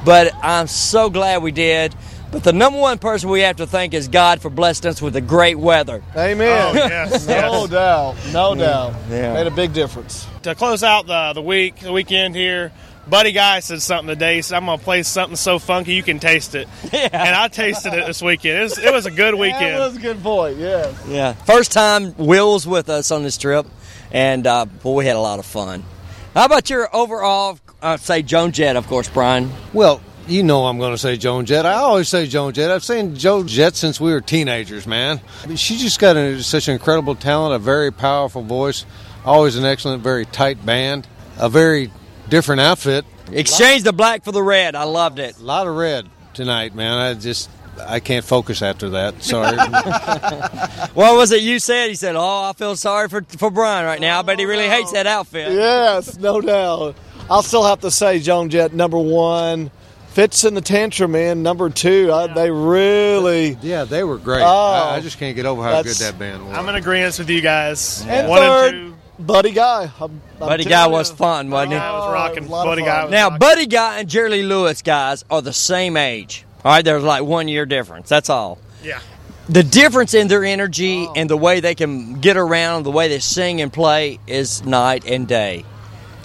but 0.05 0.31
I'm 0.41 0.67
so 0.67 1.09
glad 1.09 1.43
we 1.43 1.51
did. 1.51 1.93
But 2.35 2.43
the 2.43 2.51
number 2.51 2.77
one 2.77 2.97
person 2.97 3.29
we 3.29 3.39
have 3.39 3.55
to 3.55 3.65
thank 3.65 3.93
is 3.93 4.09
God 4.09 4.41
for 4.41 4.49
blessing 4.49 4.89
us 4.89 5.01
with 5.01 5.13
the 5.13 5.21
great 5.21 5.55
weather. 5.57 6.03
Amen. 6.17 6.69
Oh, 6.69 6.73
yes, 6.73 7.25
no 7.29 7.33
yes. 7.33 7.69
doubt. 7.69 8.15
No 8.33 8.55
doubt. 8.55 8.93
Yeah. 9.09 9.33
Made 9.35 9.47
a 9.47 9.51
big 9.51 9.71
difference. 9.71 10.27
To 10.43 10.53
close 10.53 10.83
out 10.83 11.07
the 11.07 11.31
the 11.33 11.41
week, 11.41 11.77
the 11.79 11.93
weekend 11.93 12.35
here, 12.35 12.73
Buddy 13.07 13.31
Guy 13.31 13.61
said 13.61 13.81
something 13.81 14.09
today. 14.09 14.35
He 14.35 14.41
said, 14.41 14.57
"I'm 14.57 14.65
gonna 14.65 14.83
play 14.83 15.03
something 15.03 15.37
so 15.37 15.59
funky 15.59 15.93
you 15.93 16.03
can 16.03 16.19
taste 16.19 16.55
it." 16.55 16.67
Yeah. 16.91 17.07
And 17.13 17.33
I 17.33 17.47
tasted 17.47 17.93
it 17.93 18.05
this 18.05 18.21
weekend. 18.21 18.59
It 18.59 18.63
was, 18.63 18.77
it 18.79 18.91
was 18.91 19.05
a 19.05 19.11
good 19.11 19.35
weekend. 19.39 19.77
It 19.77 19.79
was 19.79 19.95
a 19.95 20.01
good 20.01 20.21
point. 20.21 20.57
Yeah. 20.57 20.93
Yeah, 21.07 21.31
first 21.31 21.71
time 21.71 22.15
Will 22.17 22.51
was 22.51 22.67
with 22.67 22.89
us 22.89 23.11
on 23.11 23.23
this 23.23 23.37
trip, 23.37 23.65
and 24.11 24.45
uh, 24.45 24.65
boy, 24.65 24.95
we 24.97 25.05
had 25.05 25.15
a 25.15 25.21
lot 25.21 25.39
of 25.39 25.45
fun. 25.45 25.85
How 26.33 26.43
about 26.43 26.69
your 26.69 26.93
overall? 26.93 27.59
Uh, 27.81 27.95
say 27.95 28.23
Joan 28.23 28.51
Jett, 28.51 28.75
of 28.75 28.87
course, 28.87 29.07
Brian. 29.07 29.49
Well, 29.71 30.01
you 30.27 30.43
know 30.43 30.65
I'm 30.65 30.77
going 30.77 30.93
to 30.93 30.97
say 30.97 31.17
Joan 31.17 31.45
Jett. 31.45 31.65
I 31.65 31.73
always 31.73 32.07
say 32.07 32.27
Joan 32.27 32.53
Jett. 32.53 32.71
I've 32.71 32.83
seen 32.83 33.15
Joan 33.15 33.47
Jett 33.47 33.75
since 33.75 33.99
we 33.99 34.11
were 34.11 34.21
teenagers, 34.21 34.87
man. 34.87 35.21
I 35.43 35.47
mean, 35.47 35.57
she 35.57 35.77
just 35.77 35.99
got 35.99 36.15
a, 36.15 36.41
such 36.41 36.67
incredible 36.67 37.15
talent, 37.15 37.55
a 37.55 37.59
very 37.59 37.91
powerful 37.91 38.41
voice, 38.41 38.85
always 39.23 39.55
an 39.55 39.65
excellent, 39.65 40.03
very 40.03 40.25
tight 40.25 40.65
band, 40.65 41.07
a 41.37 41.49
very 41.49 41.91
different 42.29 42.61
outfit. 42.61 43.05
Exchange 43.31 43.83
the 43.83 43.93
black 43.93 44.23
for 44.23 44.31
the 44.31 44.43
red. 44.43 44.75
I 44.75 44.83
loved 44.83 45.19
it. 45.19 45.37
A 45.39 45.43
lot 45.43 45.67
of 45.67 45.75
red 45.75 46.07
tonight, 46.33 46.75
man. 46.75 46.97
I 46.97 47.13
just 47.15 47.49
I 47.79 47.99
can't 47.99 48.23
focus 48.23 48.61
after 48.61 48.89
that. 48.91 49.23
Sorry. 49.23 49.57
What 50.95 51.17
was 51.17 51.33
it 51.33 51.41
you 51.41 51.59
said? 51.59 51.89
He 51.89 51.95
said, 51.95 52.15
"Oh, 52.15 52.49
I 52.49 52.53
feel 52.53 52.77
sorry 52.77 53.09
for 53.09 53.21
for 53.37 53.51
Brian 53.51 53.85
right 53.85 53.99
now. 53.99 54.19
I 54.19 54.21
bet 54.21 54.39
he 54.39 54.45
really 54.45 54.69
hates 54.69 54.93
that 54.93 55.07
outfit." 55.07 55.51
Yes, 55.51 56.17
no 56.17 56.39
doubt. 56.39 56.95
I'll 57.29 57.43
still 57.43 57.65
have 57.65 57.81
to 57.81 57.91
say 57.91 58.19
Joan 58.19 58.49
Jett 58.49 58.73
number 58.73 58.97
one. 58.97 59.71
Fitz 60.15 60.45
and 60.45 60.55
the 60.55 60.61
Tantrum, 60.61 61.11
man. 61.11 61.43
Number 61.43 61.69
two, 61.69 62.09
I, 62.09 62.27
they 62.27 62.49
really. 62.49 63.57
yeah, 63.61 63.83
they 63.83 64.01
were 64.01 64.17
great. 64.17 64.43
Oh, 64.43 64.45
I, 64.45 64.95
I 64.95 64.97
oh, 64.97 65.01
just 65.01 65.19
can't 65.19 65.35
get 65.35 65.45
over 65.45 65.61
how 65.61 65.81
good 65.83 65.87
that's- 65.87 65.99
that 65.99 66.17
band 66.17 66.47
was. 66.47 66.57
I'm 66.57 66.69
in 66.69 66.75
agreement 66.75 67.19
with 67.19 67.29
you 67.29 67.41
guys. 67.41 68.01
And 68.07 68.29
One 68.29 68.39
third, 68.39 68.73
and 68.75 68.93
two. 68.93 69.23
Buddy 69.25 69.51
Guy. 69.51 69.91
I'm, 69.99 70.01
I'm 70.01 70.39
Buddy 70.39 70.63
telling 70.63 70.69
Guy 70.69 70.85
you. 70.85 70.91
was 70.93 71.11
fun, 71.11 71.49
wasn't 71.49 71.73
he? 71.73 71.79
I 71.79 71.91
was 71.91 72.13
rocking. 72.13 72.45
a 72.45 72.47
lot 72.47 72.65
of 72.65 72.71
Buddy 72.71 72.83
fun. 72.83 72.89
Guy 72.89 73.03
was 73.03 73.11
Now, 73.11 73.25
rocking. 73.25 73.39
Buddy 73.39 73.65
Guy 73.65 73.99
and 73.99 74.07
Jerry 74.09 74.29
Lee 74.29 74.43
Lewis 74.43 74.81
guys 74.81 75.25
are 75.29 75.41
the 75.41 75.51
same 75.51 75.97
age. 75.97 76.45
All 76.63 76.71
right, 76.71 76.85
there's 76.85 77.03
like 77.03 77.23
one 77.23 77.49
year 77.49 77.65
difference. 77.65 78.07
That's 78.07 78.29
all. 78.29 78.57
Yeah. 78.81 79.01
The 79.49 79.63
difference 79.63 80.13
in 80.13 80.29
their 80.29 80.45
energy 80.45 81.07
oh. 81.09 81.13
and 81.17 81.29
the 81.29 81.35
way 81.35 81.59
they 81.59 81.75
can 81.75 82.21
get 82.21 82.37
around, 82.37 82.83
the 82.83 82.91
way 82.91 83.09
they 83.09 83.19
sing 83.19 83.59
and 83.59 83.71
play, 83.71 84.19
is 84.27 84.63
night 84.63 85.05
and 85.05 85.27
day. 85.27 85.65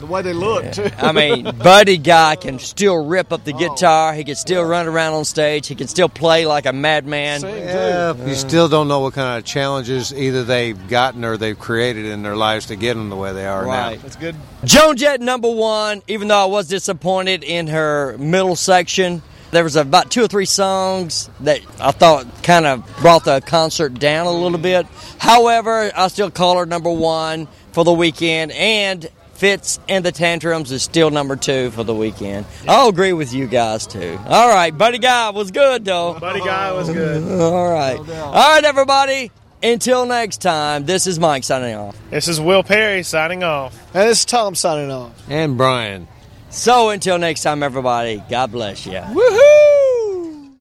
The 0.01 0.07
way 0.07 0.23
they 0.23 0.33
look, 0.33 0.73
too. 0.73 0.89
I 0.97 1.13
mean, 1.13 1.45
Buddy 1.59 1.99
Guy 1.99 2.35
can 2.37 2.59
still 2.59 3.05
rip 3.05 3.35
up 3.35 3.45
the 3.45 3.53
oh. 3.53 3.59
guitar. 3.59 4.15
He 4.15 4.25
can 4.25 4.35
still 4.35 4.65
run 4.65 4.87
around 4.87 5.13
on 5.13 5.27
stage. 5.27 5.67
He 5.67 5.75
can 5.75 5.89
still 5.89 6.09
play 6.09 6.47
like 6.47 6.65
a 6.65 6.73
madman. 6.73 7.43
Yeah, 7.43 8.15
you 8.25 8.35
still 8.35 8.67
don't 8.67 8.89
know 8.89 9.01
what 9.01 9.13
kind 9.13 9.39
of 9.39 9.45
challenges 9.45 10.15
either 10.15 10.43
they've 10.43 10.89
gotten 10.89 11.23
or 11.23 11.37
they've 11.37 11.59
created 11.59 12.07
in 12.07 12.23
their 12.23 12.35
lives 12.35 12.67
to 12.67 12.77
get 12.77 12.95
them 12.95 13.11
the 13.11 13.17
way 13.17 13.35
they 13.35 13.45
are 13.45 13.67
Right. 13.67 13.97
now. 13.97 14.03
That's 14.03 14.17
good. 14.17 14.37
Joan 14.65 14.97
Jett 14.97 15.21
number 15.21 15.51
one, 15.51 16.01
even 16.09 16.29
though 16.29 16.43
I 16.43 16.47
was 16.47 16.67
disappointed 16.67 17.45
in 17.45 17.67
her 17.67 18.17
middle 18.17 18.57
section. 18.57 19.21
There 19.51 19.65
was 19.65 19.75
about 19.75 20.13
two 20.13 20.23
or 20.23 20.29
three 20.29 20.47
songs 20.47 21.29
that 21.41 21.61
I 21.81 21.91
thought 21.91 22.43
kind 22.45 22.65
of 22.65 22.87
brought 23.01 23.25
the 23.25 23.41
concert 23.41 23.95
down 23.95 24.27
a 24.27 24.33
little 24.33 24.59
mm. 24.59 24.63
bit. 24.63 24.87
However, 25.19 25.91
I 25.95 26.07
still 26.07 26.31
call 26.31 26.57
her 26.59 26.67
number 26.67 26.91
one 26.91 27.49
for 27.73 27.85
the 27.85 27.93
weekend, 27.93 28.53
and 28.53 29.11
Fitz 29.41 29.81
and 29.89 30.05
the 30.05 30.13
Tantrums 30.13 30.71
is 30.71 30.83
still 30.83 31.09
number 31.11 31.35
two 31.35 31.71
for 31.71 31.83
the 31.83 31.95
weekend. 31.95 32.45
I'll 32.69 32.91
agree 32.91 33.15
with 33.15 33.33
you 33.33 33.47
guys 33.47 33.87
too. 33.87 34.19
All 34.27 34.49
right, 34.51 34.77
Buddy 34.77 34.99
Guy 34.99 35.31
was 35.31 35.51
good 35.51 35.83
though. 35.87 36.19
Buddy 36.21 36.41
Guy 36.41 36.71
was 36.73 36.91
good. 36.93 37.41
All 37.41 37.71
right, 37.73 37.99
all 37.99 38.05
right, 38.35 38.63
everybody. 38.63 39.33
Until 39.63 40.05
next 40.05 40.43
time, 40.43 40.85
this 40.85 41.07
is 41.07 41.19
Mike 41.19 41.45
signing 41.45 41.75
off. 41.75 41.97
This 42.11 42.29
is 42.29 42.39
Will 42.39 42.63
Perry 42.63 43.03
signing 43.03 43.43
off. 43.43 43.79
And 43.95 44.11
this 44.11 44.19
is 44.21 44.25
Tom 44.27 44.55
signing 44.55 44.91
off. 44.91 45.13
And 45.31 45.57
Brian. 45.57 46.07
So 46.51 46.91
until 46.91 47.17
next 47.17 47.43
time, 47.43 47.63
everybody, 47.63 48.23
God 48.29 48.53
bless 48.53 48.85
you. 48.85 48.93
Woohoo! 48.93 50.55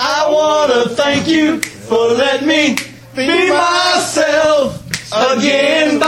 I 0.00 0.28
wanna 0.30 0.88
thank 0.96 1.28
you 1.28 1.60
for 1.60 2.08
letting 2.08 2.48
me 2.48 2.76
be 3.14 3.50
myself 3.50 4.85
again. 5.12 5.98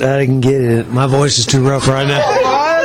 I 0.00 0.18
didn't 0.20 0.40
get 0.40 0.60
it. 0.62 0.88
My 0.88 1.06
voice 1.06 1.38
is 1.38 1.46
too 1.46 1.66
rough 1.68 1.88
right 1.88 2.06
now. 2.06 2.77